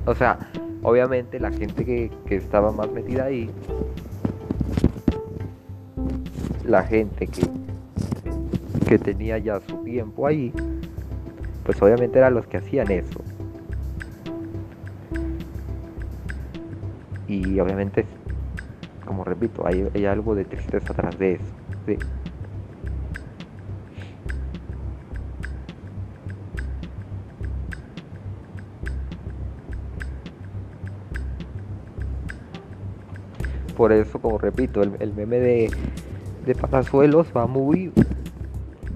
O 0.07 0.15
sea, 0.15 0.39
Obviamente 0.83 1.39
la 1.39 1.53
gente 1.53 1.85
que, 1.85 2.11
estaba 2.35 2.73
más 2.73 2.91
metida 2.91 3.27
ahí, 3.27 3.49
la 6.65 6.85
gente 6.85 7.27
que, 7.27 7.43
que 8.89 8.99
tenía 8.99 9.39
ya 9.39 9.61
su 9.61 9.77
tiempo 9.79 10.27
ahí, 10.27 10.53
pues 11.65 11.81
obviamente 11.83 12.19
eran 12.19 12.35
los 12.35 12.47
que 12.47 12.59
hacían 12.59 12.91
eso. 12.91 13.21
Y 17.29 17.59
obviamente, 17.61 18.05
como 19.07 19.25
repito, 19.25 19.67
hay, 19.67 20.05
algo 20.05 20.35
de 20.35 20.45
tristeza 20.45 20.93
atrás 20.93 21.19
de 21.19 21.35
eso. 21.35 21.45
Por 33.77 33.93
eso, 33.93 34.21
como 34.21 34.39
repito, 34.39 34.83
el, 34.83 35.13
meme 35.15 35.39
de, 35.39 35.71
de 36.45 36.55
Palazuelos 36.55 37.32
va 37.36 37.47
muy, 37.47 37.93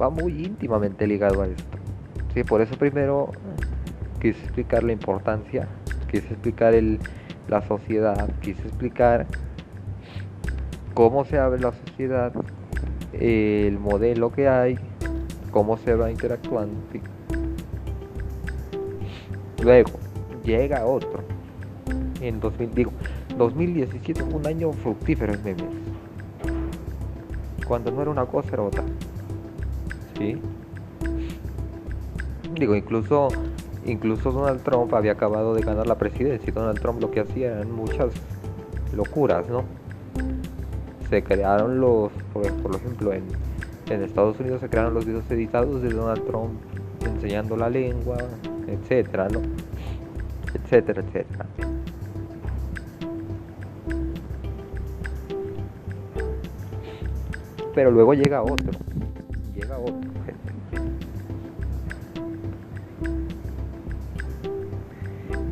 va 0.01 0.11
muy 0.11 0.45
íntimamente 0.45 1.07
ligado 1.07 1.43
a 1.43 1.47
esto. 1.47 1.79
Sí, 2.35 2.45
por 2.45 2.61
eso 2.61 2.77
primero 2.77 3.31
quise 4.21 4.43
explicar 4.43 4.83
la 4.83 4.93
importancia, 4.93 5.69
quise 6.11 6.27
explicar 6.29 6.75
el, 6.75 6.99
la 7.49 7.63
sociedad, 7.63 8.29
quise 8.41 8.63
explicar 8.63 9.27
cómo 10.95 11.25
se 11.25 11.39
abre 11.39 11.61
la 11.61 11.73
sociedad, 11.73 12.33
el 13.13 13.79
modelo 13.79 14.33
que 14.33 14.49
hay, 14.49 14.79
cómo 15.51 15.77
se 15.79 15.95
va 15.95 16.11
interactuando. 16.11 16.75
Luego 19.63 19.93
llega 20.45 20.85
otro. 20.85 21.25
En 22.21 22.41
2000, 22.41 22.75
digo, 22.75 22.93
2017 23.37 24.25
fue 24.25 24.35
un 24.35 24.47
año 24.47 24.73
fructífero 24.73 25.35
en 25.35 25.45
memes. 25.45 25.76
Cuando 27.67 27.91
no 27.91 28.03
era 28.03 28.11
una 28.11 28.27
cosa 28.27 28.49
era 28.53 28.63
otra. 28.63 28.85
¿Sí? 30.19 30.41
Digo, 32.55 32.75
incluso 32.75 33.29
incluso 33.85 34.33
Donald 34.33 34.63
Trump 34.63 34.93
había 34.95 35.13
acabado 35.13 35.55
de 35.55 35.63
ganar 35.63 35.87
la 35.87 35.97
presidencia 35.97 36.53
Donald 36.53 36.81
Trump 36.81 37.01
lo 37.01 37.11
que 37.11 37.21
hacía 37.21 37.53
eran 37.53 37.71
muchas 37.71 38.13
locuras, 38.95 39.49
¿no? 39.49 39.65
Se 41.09 41.23
crearon 41.23 41.81
los, 41.81 42.11
por, 42.33 42.75
ejemplo, 42.75 43.13
en, 43.13 43.25
en 43.91 44.03
Estados 44.03 44.41
Unidos 44.41 44.61
se 44.61 44.69
crearon 44.69 44.95
los 44.95 45.07
videos 45.07 45.31
editados 45.31 45.83
de 45.83 45.91
Donald 45.91 46.25
Trump 46.27 46.55
enseñando 47.05 47.57
la 47.57 47.71
lengua, 47.71 48.17
etcétera, 48.67 49.29
¿no? 49.29 49.41
Etcétera, 50.55 51.03
etcétera. 51.03 51.47
Pero 57.77 57.91
luego 57.91 58.15
llega 58.15 58.43
otro, 58.43 58.71
llega 59.55 59.79
otro, 59.79 60.11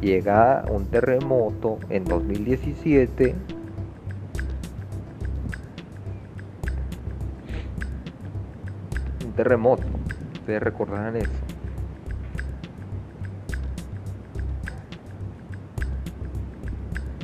Llega 0.00 0.64
un 0.70 0.86
terremoto 0.86 1.78
en 1.90 2.04
2017 2.04 3.34
un 9.24 9.32
terremoto. 9.32 9.82
Ustedes 10.40 10.62
recordarán 10.62 11.16
eso. 11.16 11.30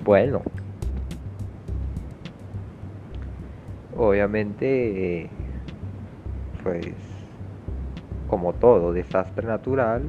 Bueno, 0.05 0.43
obviamente, 4.01 5.29
pues, 6.63 6.95
como 8.29 8.55
todo 8.55 8.95
desastre 8.95 9.47
natural, 9.47 10.03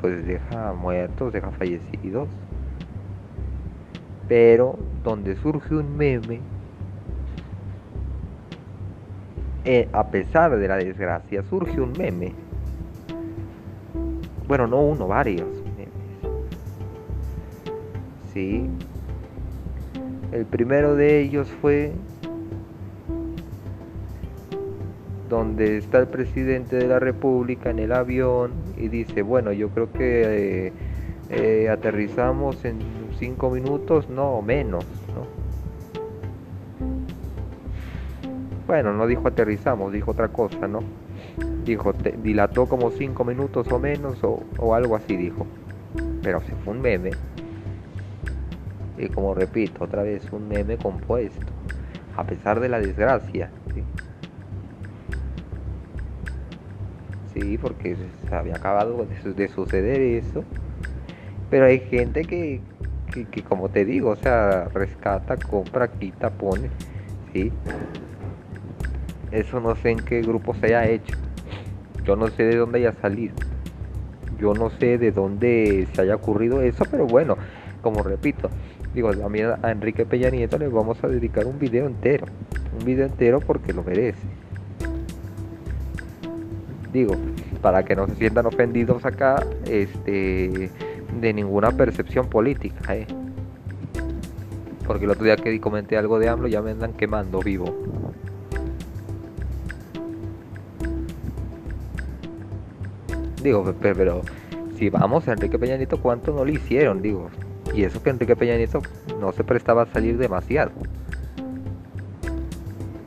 pues 0.00 0.24
deja 0.24 0.72
muertos, 0.74 1.32
deja 1.32 1.50
fallecidos. 1.50 2.28
Pero 4.28 4.78
donde 5.02 5.34
surge 5.36 5.74
un 5.74 5.96
meme, 5.96 6.40
eh, 9.64 9.88
a 9.92 10.08
pesar 10.08 10.56
de 10.56 10.68
la 10.68 10.76
desgracia, 10.76 11.42
surge 11.42 11.80
un 11.80 11.92
meme. 11.98 12.32
Bueno, 14.46 14.66
no 14.68 14.80
uno, 14.82 15.08
varios 15.08 15.48
memes. 15.76 15.92
Sí. 18.32 18.70
El 20.38 20.46
primero 20.46 20.94
de 20.94 21.20
ellos 21.20 21.48
fue 21.60 21.90
donde 25.28 25.78
está 25.78 25.98
el 25.98 26.06
presidente 26.06 26.76
de 26.76 26.86
la 26.86 27.00
República 27.00 27.70
en 27.70 27.80
el 27.80 27.90
avión 27.90 28.52
y 28.76 28.86
dice, 28.86 29.22
bueno, 29.22 29.50
yo 29.50 29.70
creo 29.70 29.90
que 29.90 30.68
eh, 30.68 30.72
eh, 31.30 31.68
aterrizamos 31.68 32.64
en 32.64 32.78
cinco 33.18 33.50
minutos, 33.50 34.08
no, 34.08 34.40
menos, 34.40 34.84
¿no? 35.08 35.26
Bueno, 38.68 38.92
no 38.92 39.08
dijo 39.08 39.26
aterrizamos, 39.26 39.92
dijo 39.92 40.12
otra 40.12 40.28
cosa, 40.28 40.68
¿no? 40.68 40.84
Dijo, 41.64 41.92
dilató 42.22 42.66
como 42.66 42.92
cinco 42.92 43.24
minutos 43.24 43.66
o 43.72 43.80
menos 43.80 44.22
o, 44.22 44.44
o 44.56 44.72
algo 44.76 44.94
así 44.94 45.16
dijo. 45.16 45.48
Pero 46.22 46.40
se 46.42 46.52
fue 46.64 46.74
un 46.74 46.80
meme. 46.80 47.10
Y 48.98 49.08
como 49.08 49.34
repito, 49.34 49.84
otra 49.84 50.02
vez 50.02 50.30
un 50.32 50.48
meme 50.48 50.76
compuesto. 50.76 51.46
A 52.16 52.24
pesar 52.24 52.60
de 52.60 52.68
la 52.68 52.80
desgracia. 52.80 53.50
sí, 57.40 57.58
porque 57.58 57.96
se 58.28 58.34
había 58.34 58.56
acabado 58.56 59.06
de, 59.36 59.48
suceder 59.48 60.00
eso. 60.00 60.44
Pero 61.50 61.66
hay 61.66 61.80
gente 61.80 62.24
que, 62.24 62.60
que, 63.12 63.42
como 63.42 63.68
te 63.68 63.84
digo, 63.84 64.10
o 64.10 64.16
sea, 64.16 64.68
rescata, 64.74 65.36
compra, 65.36 65.88
quita, 65.88 66.30
pone, 66.30 66.70
¿sí? 67.32 67.52
Eso 69.30 69.60
no 69.60 69.76
sé 69.76 69.90
en 69.90 69.98
qué 69.98 70.20
grupo 70.20 70.54
se 70.54 70.66
haya 70.66 70.86
hecho. 70.86 71.16
Yo 72.04 72.16
no 72.16 72.28
sé 72.28 72.44
de 72.44 72.56
dónde 72.56 72.78
haya 72.78 72.92
salido. 73.00 73.34
Yo 74.38 74.54
no 74.54 74.70
sé 74.70 74.98
de 74.98 75.10
dónde 75.10 75.88
se 75.92 76.02
haya 76.02 76.14
ocurrido 76.14 76.62
eso, 76.62 76.84
pero 76.90 77.06
bueno, 77.06 77.36
como 77.82 78.02
repito, 78.02 78.50
digo, 78.94 79.10
mí 79.28 79.40
a 79.40 79.70
Enrique 79.70 80.04
Peña 80.04 80.30
Nieto 80.30 80.58
le 80.58 80.68
vamos 80.68 81.02
a 81.02 81.08
dedicar 81.08 81.46
un 81.46 81.58
video 81.58 81.86
entero. 81.86 82.26
Un 82.78 82.84
video 82.84 83.06
entero 83.06 83.40
porque 83.40 83.72
lo 83.72 83.82
merece 83.82 84.26
digo, 86.92 87.14
para 87.62 87.84
que 87.84 87.94
no 87.94 88.06
se 88.06 88.14
sientan 88.16 88.46
ofendidos 88.46 89.04
acá, 89.04 89.44
este, 89.66 90.70
de 91.20 91.32
ninguna 91.32 91.72
percepción 91.72 92.28
política, 92.28 92.94
¿eh? 92.94 93.06
Porque 94.86 95.04
el 95.04 95.10
otro 95.10 95.24
día 95.24 95.36
que 95.36 95.60
comenté 95.60 95.98
algo 95.98 96.18
de 96.18 96.28
AMLO 96.28 96.48
ya 96.48 96.62
me 96.62 96.70
andan 96.70 96.94
quemando 96.94 97.40
vivo. 97.40 97.74
Digo, 103.42 103.74
pero, 103.80 104.22
si 104.78 104.88
vamos 104.88 105.28
a 105.28 105.32
Enrique 105.32 105.58
Peña 105.58 105.76
Nieto, 105.76 106.00
¿cuánto 106.00 106.32
no 106.32 106.44
le 106.44 106.54
hicieron? 106.54 107.02
Digo, 107.02 107.28
y 107.74 107.84
eso 107.84 108.02
que 108.02 108.10
Enrique 108.10 108.36
Peña 108.36 108.56
Nieto 108.56 108.82
no 109.20 109.32
se 109.32 109.44
prestaba 109.44 109.82
a 109.82 109.86
salir 109.86 110.18
demasiado. 110.18 110.72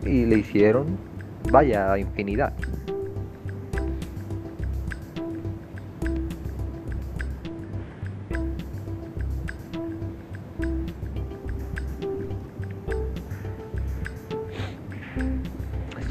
Y 0.04 0.26
le 0.26 0.38
hicieron, 0.40 0.98
vaya, 1.52 1.98
infinidad. 1.98 2.54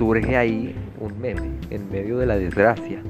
surge 0.00 0.34
ahí 0.34 0.74
un 0.98 1.20
meme 1.20 1.50
en 1.68 1.90
medio 1.90 2.16
de 2.16 2.24
la 2.24 2.36
desgracia. 2.36 3.02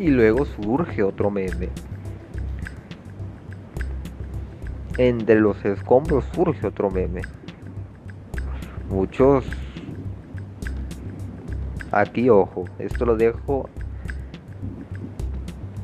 Y 0.00 0.08
luego 0.08 0.46
surge 0.46 1.02
otro 1.02 1.30
meme. 1.30 1.68
Entre 4.96 5.38
los 5.38 5.62
escombros 5.62 6.24
surge 6.32 6.66
otro 6.66 6.90
meme. 6.90 7.20
Muchos... 8.88 9.44
Aquí, 11.92 12.30
ojo, 12.30 12.64
esto 12.78 13.04
lo 13.04 13.16
dejo 13.16 13.68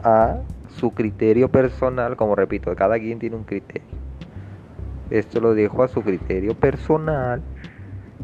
a 0.02 0.38
su 0.68 0.92
criterio 0.92 1.50
personal, 1.50 2.16
como 2.16 2.34
repito, 2.36 2.74
cada 2.74 2.98
quien 2.98 3.18
tiene 3.18 3.36
un 3.36 3.44
criterio. 3.44 3.86
Esto 5.10 5.40
lo 5.40 5.52
dejo 5.52 5.82
a 5.82 5.88
su 5.88 6.00
criterio 6.00 6.54
personal 6.54 7.42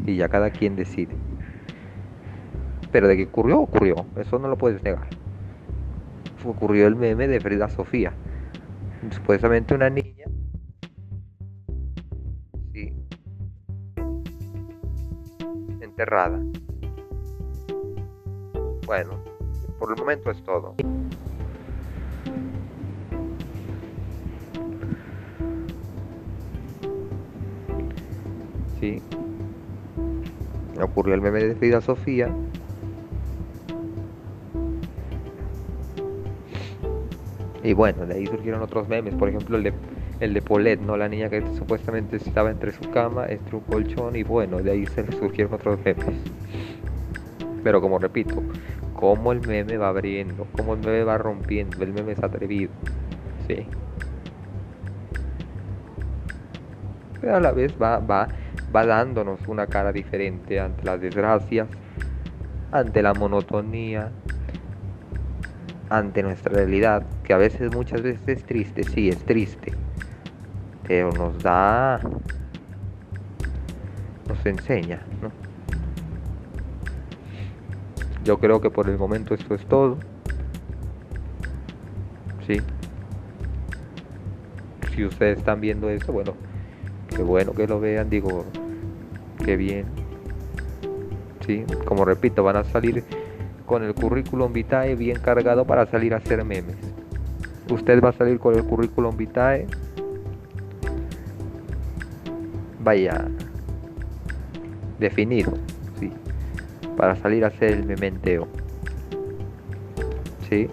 y 0.07 0.17
ya 0.17 0.31
cada 0.31 0.49
quien 0.51 0.75
decide. 0.75 1.15
Pero 2.91 3.09
de 3.09 3.19
que 3.19 3.25
ocurrió, 3.25 3.61
ocurrió. 3.61 4.07
Eso 4.17 4.39
no 4.39 4.49
lo 4.49 4.57
puedes 4.57 4.83
negar 4.83 5.22
ocurrió 6.45 6.87
el 6.87 6.97
meme 6.97 7.29
de 7.29 7.41
Frida 7.41 7.69
Sofía. 7.69 8.13
Supuestamente 9.11 9.75
una 9.75 9.91
niña. 9.91 10.27
Enterrada. 15.81 16.41
Bueno, 18.87 19.23
por 19.79 19.91
el 19.91 19.97
momento 19.99 20.31
es 20.31 20.43
todo. 20.43 20.75
Sí. 28.81 29.01
Ocurrió 30.81 31.15
el 31.15 31.21
meme 31.21 31.45
de 31.45 31.55
Frida 31.55 31.81
Sofía. 31.81 32.35
Y 37.63 37.75
bueno, 37.75 38.07
de 38.07 38.15
ahí 38.15 38.27
surgieron 38.27 38.61
otros 38.61 38.89
memes, 38.89 39.15
por 39.15 39.29
ejemplo 39.29 39.57
el 39.57 39.63
de, 39.63 39.73
el 40.21 40.35
de 40.35 40.43
Paulette, 40.43 40.81
¿no? 40.81 40.97
La 40.97 41.09
niña 41.09 41.29
que 41.29 41.43
supuestamente 41.57 42.17
estaba 42.17 42.51
entre 42.51 42.73
su 42.73 42.91
cama, 42.91 43.27
entre 43.29 43.57
un 43.57 43.63
colchón 43.63 44.17
y 44.17 44.25
bueno, 44.25 44.61
de 44.61 44.73
ahí 44.73 44.87
se 44.87 45.11
surgieron 45.13 45.55
otros 45.55 45.79
memes. 45.85 46.07
Pero 47.63 47.81
como 47.81 47.99
repito, 48.01 48.43
como 48.95 49.31
el 49.31 49.47
meme 49.47 49.77
va 49.77 49.89
abriendo, 49.89 50.47
como 50.57 50.75
el 50.75 50.81
meme 50.81 51.05
va 51.05 51.19
rompiendo, 51.19 51.83
el 51.83 51.93
meme 51.93 52.13
es 52.13 52.23
atrevido. 52.23 52.73
Sí. 53.47 53.67
Pero 57.21 57.37
a 57.37 57.41
la 57.41 57.53
vez 57.53 57.77
va, 57.81 57.99
va, 57.99 58.27
va 58.75 58.87
dándonos 58.87 59.47
una 59.47 59.69
cara 59.69 59.93
diferente 59.93 60.59
ante 60.59 60.85
las 60.85 61.01
desgracias, 61.01 61.69
ante 62.73 63.03
la 63.03 63.15
monotonía, 63.15 64.11
ante 65.89 66.25
nuestra 66.25 66.53
realidad, 66.55 67.05
que 67.25 67.33
a 67.33 67.37
veces, 67.37 67.75
muchas 67.75 68.03
veces 68.03 68.23
es 68.27 68.45
triste, 68.45 68.85
sí, 68.85 69.09
es 69.09 69.19
triste, 69.25 69.73
pero 70.87 71.13
nos 71.13 71.43
da, 71.43 72.01
nos 74.29 74.47
enseña, 74.47 75.03
¿no? 75.21 75.31
Yo 78.25 78.39
creo 78.39 78.61
que 78.61 78.71
por 78.71 78.89
el 78.89 78.99
momento 78.99 79.35
esto 79.35 79.55
es 79.55 79.65
todo. 79.67 79.99
Sí. 82.47 82.61
Si 84.95 85.05
ustedes 85.05 85.39
están 85.39 85.61
viendo 85.61 85.89
esto, 85.91 86.13
bueno, 86.13 86.35
qué 87.09 87.23
bueno 87.23 87.53
que 87.53 87.67
lo 87.67 87.81
vean, 87.81 88.11
digo, 88.11 88.45
qué 89.45 89.57
bien. 89.57 89.87
Sí, 91.47 91.65
como 91.85 92.05
repito, 92.05 92.45
van 92.45 92.57
a 92.57 92.65
salir 92.65 93.03
con 93.67 93.83
el 93.83 93.95
currículum 93.95 94.53
vitae 94.53 94.95
bien 94.95 95.19
cargado 95.19 95.65
para 95.65 95.87
salir 95.87 96.15
a 96.15 96.19
hacer 96.19 96.45
memes. 96.45 96.92
Usted 97.71 98.03
va 98.03 98.11
a 98.11 98.13
salir 98.13 98.39
con 98.39 98.55
el 98.55 98.65
currículum 98.65 99.17
vitae. 99.17 99.67
Vaya 102.81 103.27
definido, 104.99 105.53
sí, 105.99 106.11
para 106.97 107.17
salir 107.17 107.45
a 107.45 107.49
hacer 107.49 107.73
el 107.73 107.85
mementeo. 107.85 108.49
Sí. 110.49 110.69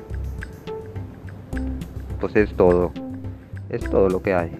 Pues 2.20 2.36
es 2.36 2.54
todo. 2.54 2.92
Es 3.70 3.82
todo 3.90 4.10
lo 4.10 4.22
que 4.22 4.34
hay. 4.34 4.52